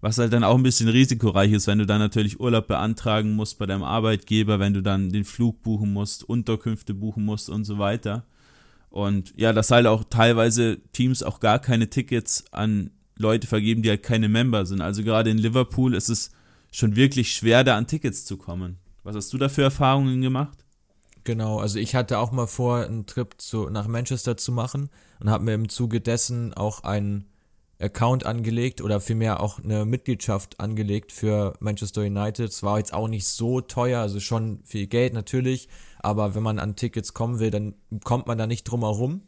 [0.00, 3.58] was halt dann auch ein bisschen risikoreich ist, wenn du dann natürlich Urlaub beantragen musst
[3.58, 7.78] bei deinem Arbeitgeber, wenn du dann den Flug buchen musst, Unterkünfte buchen musst und so
[7.78, 8.24] weiter.
[8.88, 13.90] Und ja, dass halt auch teilweise Teams auch gar keine Tickets an Leute vergeben, die
[13.90, 14.80] halt keine Member sind.
[14.80, 16.30] Also gerade in Liverpool ist es
[16.72, 18.78] schon wirklich schwer, da an Tickets zu kommen.
[19.02, 20.64] Was hast du da für Erfahrungen gemacht?
[21.24, 24.88] Genau, also ich hatte auch mal vor, einen Trip zu, nach Manchester zu machen
[25.20, 27.26] und habe mir im Zuge dessen auch einen
[27.80, 32.50] Account angelegt oder vielmehr auch eine Mitgliedschaft angelegt für Manchester United.
[32.50, 35.68] Es war jetzt auch nicht so teuer, also schon viel Geld natürlich,
[35.98, 37.74] aber wenn man an Tickets kommen will, dann
[38.04, 39.22] kommt man da nicht drum herum,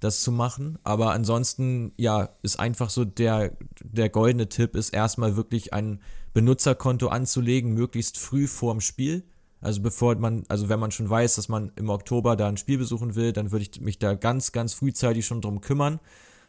[0.00, 0.78] das zu machen.
[0.84, 3.52] Aber ansonsten, ja, ist einfach so der,
[3.82, 6.00] der goldene Tipp, ist erstmal wirklich ein
[6.32, 9.24] Benutzerkonto anzulegen, möglichst früh vorm Spiel
[9.64, 12.76] also bevor man, also wenn man schon weiß, dass man im Oktober da ein Spiel
[12.76, 16.00] besuchen will, dann würde ich mich da ganz, ganz frühzeitig schon drum kümmern,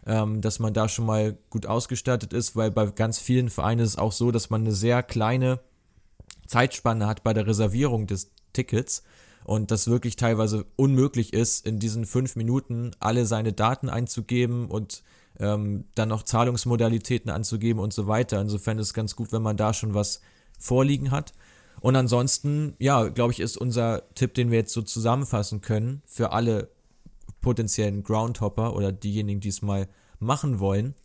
[0.05, 3.91] ähm, dass man da schon mal gut ausgestattet ist, weil bei ganz vielen Vereinen ist
[3.91, 5.59] es auch so, dass man eine sehr kleine
[6.47, 9.03] Zeitspanne hat bei der Reservierung des Tickets
[9.43, 15.03] und das wirklich teilweise unmöglich ist, in diesen fünf Minuten alle seine Daten einzugeben und
[15.39, 18.39] ähm, dann noch Zahlungsmodalitäten anzugeben und so weiter.
[18.41, 20.21] Insofern ist es ganz gut, wenn man da schon was
[20.59, 21.33] vorliegen hat.
[21.81, 26.31] Und ansonsten, ja, glaube ich, ist unser Tipp, den wir jetzt so zusammenfassen können, für
[26.31, 26.69] alle
[27.45, 29.87] potenziellen Groundhopper oder diejenigen, die es mal
[30.17, 30.95] machen wollen,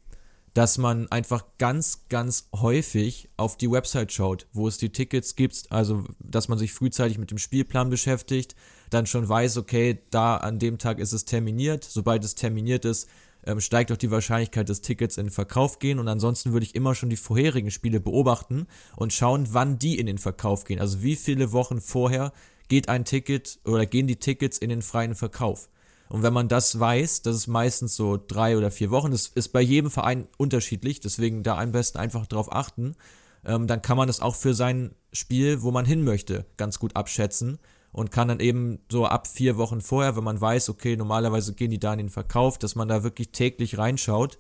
[0.55, 5.71] dass man einfach ganz, ganz häufig auf die Website schaut, wo es die Tickets gibt.
[5.71, 8.57] Also, dass man sich frühzeitig mit dem Spielplan beschäftigt,
[8.89, 11.85] dann schon weiß, okay, da an dem Tag ist es terminiert.
[11.85, 13.07] Sobald es terminiert ist,
[13.45, 15.99] ähm, steigt auch die Wahrscheinlichkeit, dass Tickets in den Verkauf gehen.
[15.99, 18.67] Und ansonsten würde ich immer schon die vorherigen Spiele beobachten
[18.97, 20.81] und schauen, wann die in den Verkauf gehen.
[20.81, 22.33] Also wie viele Wochen vorher
[22.69, 25.69] geht ein Ticket oder gehen die Tickets in den freien Verkauf.
[26.11, 29.51] Und wenn man das weiß, das ist meistens so drei oder vier Wochen, das ist
[29.51, 32.97] bei jedem Verein unterschiedlich, deswegen da am besten einfach drauf achten,
[33.45, 36.97] ähm, dann kann man das auch für sein Spiel, wo man hin möchte, ganz gut
[36.97, 37.61] abschätzen
[37.93, 41.71] und kann dann eben so ab vier Wochen vorher, wenn man weiß, okay, normalerweise gehen
[41.71, 44.37] die da in den Verkauf, dass man da wirklich täglich reinschaut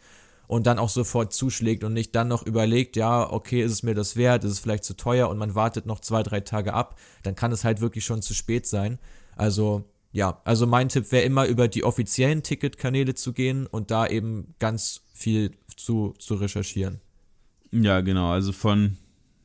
[0.49, 3.95] und dann auch sofort zuschlägt und nicht dann noch überlegt, ja, okay, ist es mir
[3.95, 6.99] das wert, ist es vielleicht zu teuer und man wartet noch zwei, drei Tage ab,
[7.23, 8.99] dann kann es halt wirklich schon zu spät sein.
[9.37, 14.06] Also ja, also mein Tipp wäre immer über die offiziellen Ticketkanäle zu gehen und da
[14.06, 17.00] eben ganz viel zu, zu recherchieren.
[17.70, 18.96] Ja, genau, also von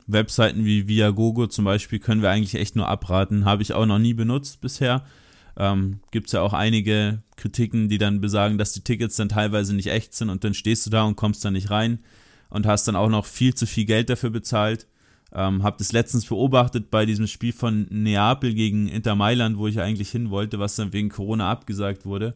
[0.08, 3.46] Webseiten wie Viagogo zum Beispiel können wir eigentlich echt nur abraten.
[3.46, 5.06] Habe ich auch noch nie benutzt bisher.
[5.58, 9.74] Ähm, Gibt es ja auch einige Kritiken, die dann besagen, dass die Tickets dann teilweise
[9.76, 12.00] nicht echt sind und dann stehst du da und kommst da nicht rein
[12.50, 14.88] und hast dann auch noch viel zu viel Geld dafür bezahlt.
[15.38, 19.82] Ähm, hab das letztens beobachtet bei diesem Spiel von Neapel gegen Inter Mailand, wo ich
[19.82, 22.36] eigentlich hin wollte, was dann wegen Corona abgesagt wurde,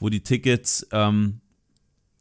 [0.00, 1.40] wo die Tickets ähm,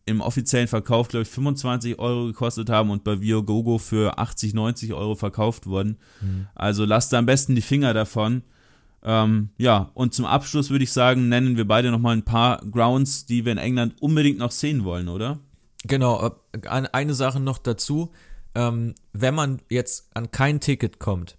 [0.06, 4.94] im offiziellen Verkauf, glaube ich, 25 Euro gekostet haben und bei Viagogo für 80, 90
[4.94, 5.98] Euro verkauft wurden.
[6.22, 6.48] Mhm.
[6.54, 8.44] Also lasst da am besten die Finger davon.
[9.02, 13.26] Ähm, ja, und zum Abschluss würde ich sagen, nennen wir beide nochmal ein paar Grounds,
[13.26, 15.40] die wir in England unbedingt noch sehen wollen, oder?
[15.86, 18.12] Genau, äh, eine Sache noch dazu.
[18.60, 21.38] Ähm, wenn man jetzt an kein Ticket kommt,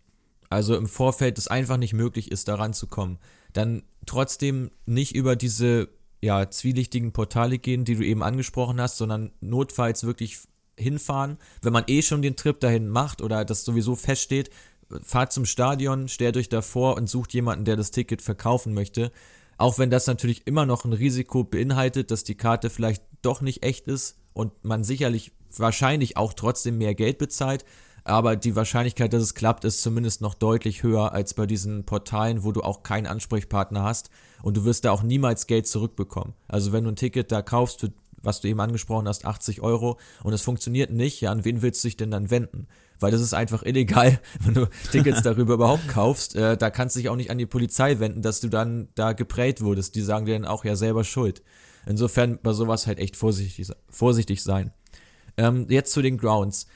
[0.48, 3.18] also im Vorfeld es einfach nicht möglich ist, daran zu kommen,
[3.52, 5.88] dann trotzdem nicht über diese
[6.22, 10.38] ja, zwielichtigen Portale gehen, die du eben angesprochen hast, sondern notfalls wirklich
[10.78, 11.36] hinfahren.
[11.60, 14.48] Wenn man eh schon den Trip dahin macht oder das sowieso feststeht,
[15.02, 19.12] fahrt zum Stadion, stellt euch davor und sucht jemanden, der das Ticket verkaufen möchte.
[19.58, 23.62] Auch wenn das natürlich immer noch ein Risiko beinhaltet, dass die Karte vielleicht doch nicht
[23.62, 27.64] echt ist und man sicherlich wahrscheinlich auch trotzdem mehr Geld bezahlt,
[28.05, 32.44] aber die Wahrscheinlichkeit, dass es klappt, ist zumindest noch deutlich höher als bei diesen Portalen,
[32.44, 34.11] wo du auch keinen Ansprechpartner hast
[34.42, 36.34] und du wirst da auch niemals Geld zurückbekommen.
[36.48, 37.92] Also wenn du ein Ticket da kaufst für
[38.22, 41.82] was du eben angesprochen hast, 80 Euro und es funktioniert nicht, ja, an wen willst
[41.82, 42.66] du dich denn dann wenden?
[42.98, 46.36] Weil das ist einfach illegal, wenn du Tickets darüber überhaupt kaufst.
[46.36, 49.12] Äh, da kannst du dich auch nicht an die Polizei wenden, dass du dann da
[49.14, 49.94] geprellt wurdest.
[49.94, 51.42] Die sagen dir dann auch ja selber schuld.
[51.86, 54.72] Insofern bei sowas halt echt vorsichtig, vorsichtig sein.
[55.41, 56.66] Ähm, jetzt zu den Grounds.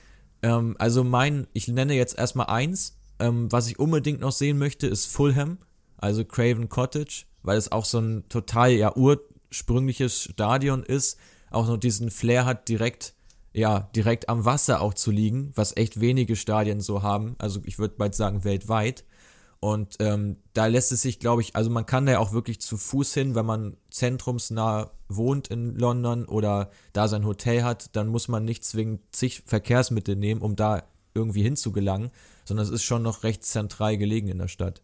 [0.41, 4.87] Ähm, also mein, ich nenne jetzt erstmal eins, ähm, was ich unbedingt noch sehen möchte,
[4.87, 5.59] ist Fulham,
[5.99, 11.19] also Craven Cottage, weil es auch so ein total ja ursprüngliches Stadion ist,
[11.51, 13.13] auch noch diesen Flair hat, direkt,
[13.53, 17.37] ja, direkt am Wasser auch zu liegen, was echt wenige Stadien so haben.
[17.37, 19.05] Also ich würde bald sagen weltweit.
[19.65, 22.61] Und ähm, da lässt es sich, glaube ich, also man kann da ja auch wirklich
[22.61, 28.09] zu Fuß hin, wenn man zentrumsnah wohnt in London oder da sein Hotel hat, dann
[28.09, 30.83] muss man nicht zwingend zig Verkehrsmittel nehmen, um da
[31.15, 32.11] irgendwie hinzugelangen,
[32.45, 34.83] sondern es ist schon noch recht zentral gelegen in der Stadt.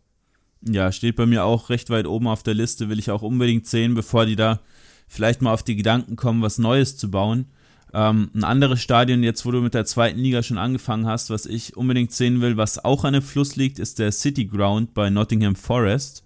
[0.66, 3.66] Ja, steht bei mir auch recht weit oben auf der Liste, will ich auch unbedingt
[3.66, 4.60] sehen, bevor die da
[5.08, 7.50] vielleicht mal auf die Gedanken kommen, was Neues zu bauen.
[7.92, 11.46] Ähm, ein anderes Stadion, jetzt wo du mit der zweiten Liga schon angefangen hast, was
[11.46, 15.10] ich unbedingt sehen will, was auch an dem Fluss liegt, ist der City Ground bei
[15.10, 16.24] Nottingham Forest.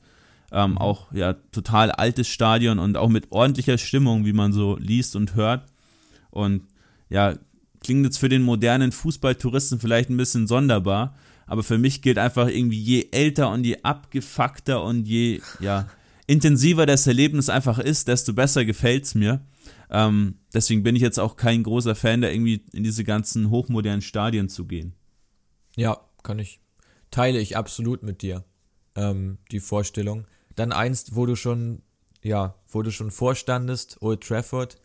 [0.52, 0.78] Ähm, mhm.
[0.78, 5.34] auch ja total altes Stadion und auch mit ordentlicher Stimmung, wie man so liest und
[5.34, 5.64] hört.
[6.30, 6.62] Und
[7.08, 7.34] ja,
[7.80, 12.48] klingt jetzt für den modernen Fußballtouristen vielleicht ein bisschen sonderbar, aber für mich gilt einfach
[12.48, 15.86] irgendwie, je älter und je abgefuckter und je, ja,
[16.26, 19.40] intensiver das Erlebnis einfach ist, desto besser gefällt es mir.
[19.90, 24.02] Ähm, deswegen bin ich jetzt auch kein großer Fan, da irgendwie in diese ganzen hochmodernen
[24.02, 24.94] Stadien zu gehen.
[25.76, 26.60] Ja, kann ich.
[27.10, 28.44] Teile ich absolut mit dir.
[28.96, 30.26] Ähm, die Vorstellung.
[30.54, 31.82] Dann einst, wo du schon,
[32.22, 34.80] ja, wo du schon vorstandest, Old Trafford.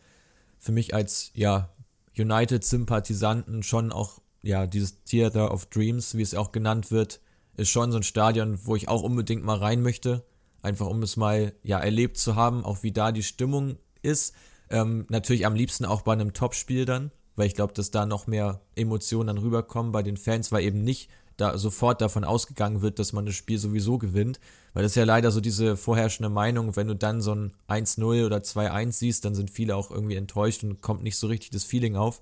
[0.58, 1.72] Für mich als, ja,
[2.18, 7.20] United-Sympathisanten schon auch, ja, dieses Theater of Dreams, wie es auch genannt wird,
[7.56, 10.24] ist schon so ein Stadion, wo ich auch unbedingt mal rein möchte
[10.62, 14.34] einfach um es mal ja erlebt zu haben, auch wie da die Stimmung ist.
[14.70, 18.26] Ähm, natürlich am liebsten auch bei einem Topspiel dann, weil ich glaube, dass da noch
[18.26, 22.98] mehr Emotionen dann rüberkommen bei den Fans, weil eben nicht da sofort davon ausgegangen wird,
[22.98, 24.40] dass man das Spiel sowieso gewinnt,
[24.74, 28.26] weil das ist ja leider so diese vorherrschende Meinung, wenn du dann so ein 1-0
[28.26, 31.64] oder 2-1 siehst, dann sind viele auch irgendwie enttäuscht und kommt nicht so richtig das
[31.64, 32.20] Feeling auf.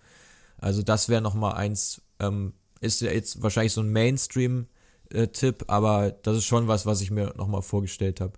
[0.59, 4.69] Also das wäre nochmal eins, ähm, ist ja jetzt wahrscheinlich so ein Mainstream
[5.13, 5.29] äh,
[5.67, 8.35] aber das ist schon was, was ich mir nochmal vorgestellt habe.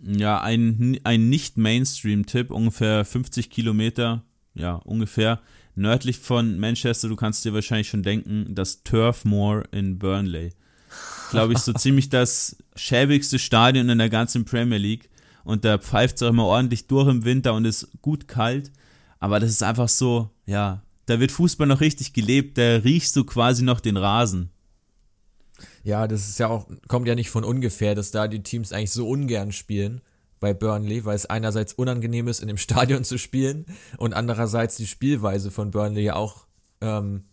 [0.00, 4.22] Ja, ein, ein Nicht-Mainstream-Tipp, ungefähr 50 Kilometer,
[4.54, 5.40] ja, ungefähr
[5.74, 10.52] nördlich von Manchester, du kannst dir wahrscheinlich schon denken, das Turf Moor in Burnley.
[11.30, 15.08] Glaube ich, so ziemlich das schäbigste Stadion in der ganzen Premier League.
[15.44, 18.70] Und da pfeift es auch immer ordentlich durch im Winter und ist gut kalt.
[19.18, 23.24] Aber das ist einfach so, ja, da wird Fußball noch richtig gelebt, da riechst du
[23.24, 24.50] quasi noch den Rasen.
[25.82, 28.92] Ja, das ist ja auch, kommt ja nicht von ungefähr, dass da die Teams eigentlich
[28.92, 30.00] so ungern spielen,
[30.40, 34.86] bei Burnley, weil es einerseits unangenehm ist, in dem Stadion zu spielen und andererseits die
[34.86, 36.46] Spielweise von Burnley ja auch
[36.80, 37.24] ähm,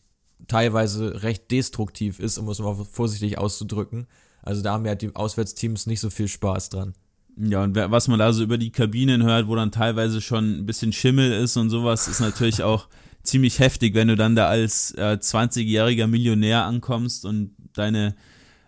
[0.47, 4.07] teilweise recht destruktiv ist, um es mal vorsichtig auszudrücken.
[4.41, 6.93] Also da haben ja die Auswärtsteams nicht so viel Spaß dran.
[7.37, 10.65] Ja, und was man da so über die Kabinen hört, wo dann teilweise schon ein
[10.65, 12.87] bisschen Schimmel ist und sowas, ist natürlich auch
[13.25, 18.15] ziemlich heftig, wenn du dann da als äh, 20-jähriger Millionär ankommst und deine,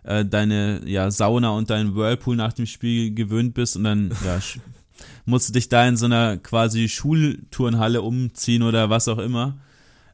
[0.04, 4.38] äh, deine ja, Sauna und dein Whirlpool nach dem Spiel gewöhnt bist und dann ja,
[5.24, 9.58] musst du dich da in so einer quasi Schulturnhalle umziehen oder was auch immer.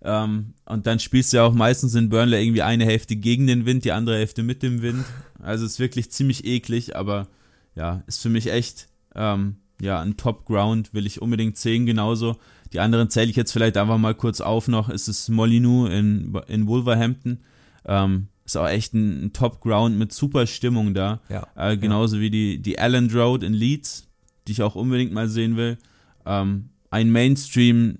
[0.02, 3.64] Ähm, und dann spielst du ja auch meistens in Burnley irgendwie eine Hälfte gegen den
[3.64, 5.04] Wind, die andere Hälfte mit dem Wind.
[5.42, 7.26] Also ist wirklich ziemlich eklig, aber
[7.74, 12.36] ja, ist für mich echt ähm, ja, ein Top-Ground, will ich unbedingt sehen, genauso.
[12.74, 14.88] Die anderen zähle ich jetzt vielleicht einfach mal kurz auf noch.
[14.88, 17.38] Ist es Molyneux in, in Wolverhampton.
[17.86, 21.20] Ähm, ist auch echt ein, ein Top-Ground mit super Stimmung da.
[21.28, 22.22] Ja, äh, genauso ja.
[22.22, 24.08] wie die, die Allen Road in Leeds,
[24.46, 25.78] die ich auch unbedingt mal sehen will.
[26.26, 27.98] Ähm, ein Mainstream,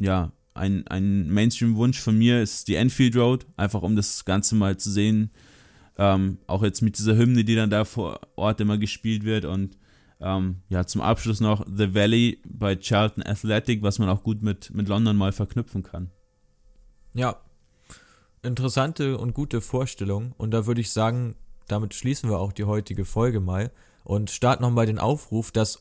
[0.00, 4.76] ja, ein, ein Mainstream-Wunsch von mir ist die Enfield Road, einfach um das Ganze mal
[4.76, 5.30] zu sehen.
[5.98, 9.44] Ähm, auch jetzt mit dieser Hymne, die dann da vor Ort immer gespielt wird.
[9.44, 9.76] Und
[10.20, 14.72] ähm, ja, zum Abschluss noch The Valley bei Charlton Athletic, was man auch gut mit,
[14.74, 16.10] mit London mal verknüpfen kann.
[17.14, 17.36] Ja,
[18.42, 20.34] interessante und gute Vorstellung.
[20.38, 21.36] Und da würde ich sagen,
[21.68, 23.70] damit schließen wir auch die heutige Folge mal
[24.04, 25.78] und starten nochmal den Aufruf, dass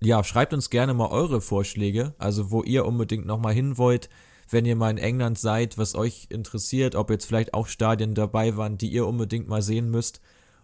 [0.00, 4.10] ja, schreibt uns gerne mal eure Vorschläge, also wo ihr unbedingt nochmal hin wollt,
[4.50, 8.56] wenn ihr mal in England seid, was euch interessiert, ob jetzt vielleicht auch Stadien dabei
[8.56, 10.20] waren, die ihr unbedingt mal sehen müsst.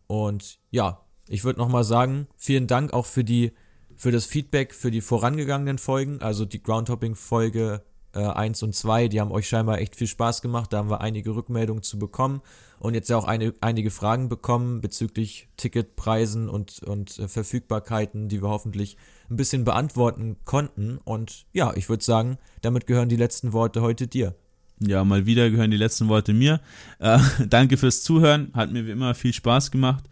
[0.06, 1.00] Und ja,
[1.32, 3.52] ich würde nochmal sagen, vielen Dank auch für die,
[3.96, 7.82] für das Feedback für die vorangegangenen Folgen, also die Groundhopping-Folge
[8.14, 10.74] äh, 1 und 2, die haben euch scheinbar echt viel Spaß gemacht.
[10.74, 12.42] Da haben wir einige Rückmeldungen zu bekommen
[12.80, 18.42] und jetzt ja auch eine, einige Fragen bekommen bezüglich Ticketpreisen und, und äh, Verfügbarkeiten, die
[18.42, 18.98] wir hoffentlich
[19.30, 20.98] ein bisschen beantworten konnten.
[21.02, 24.34] Und ja, ich würde sagen, damit gehören die letzten Worte heute dir.
[24.80, 26.60] Ja, mal wieder gehören die letzten Worte mir.
[26.98, 30.04] Äh, danke fürs Zuhören, hat mir wie immer viel Spaß gemacht.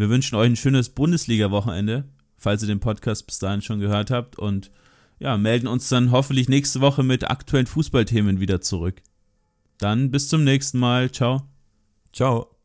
[0.00, 2.04] Wir wünschen euch ein schönes Bundesliga-Wochenende,
[2.38, 4.38] falls ihr den Podcast bis dahin schon gehört habt.
[4.38, 4.70] Und
[5.18, 9.02] ja, melden uns dann hoffentlich nächste Woche mit aktuellen Fußballthemen wieder zurück.
[9.76, 11.12] Dann bis zum nächsten Mal.
[11.12, 11.42] Ciao.
[12.14, 12.59] Ciao.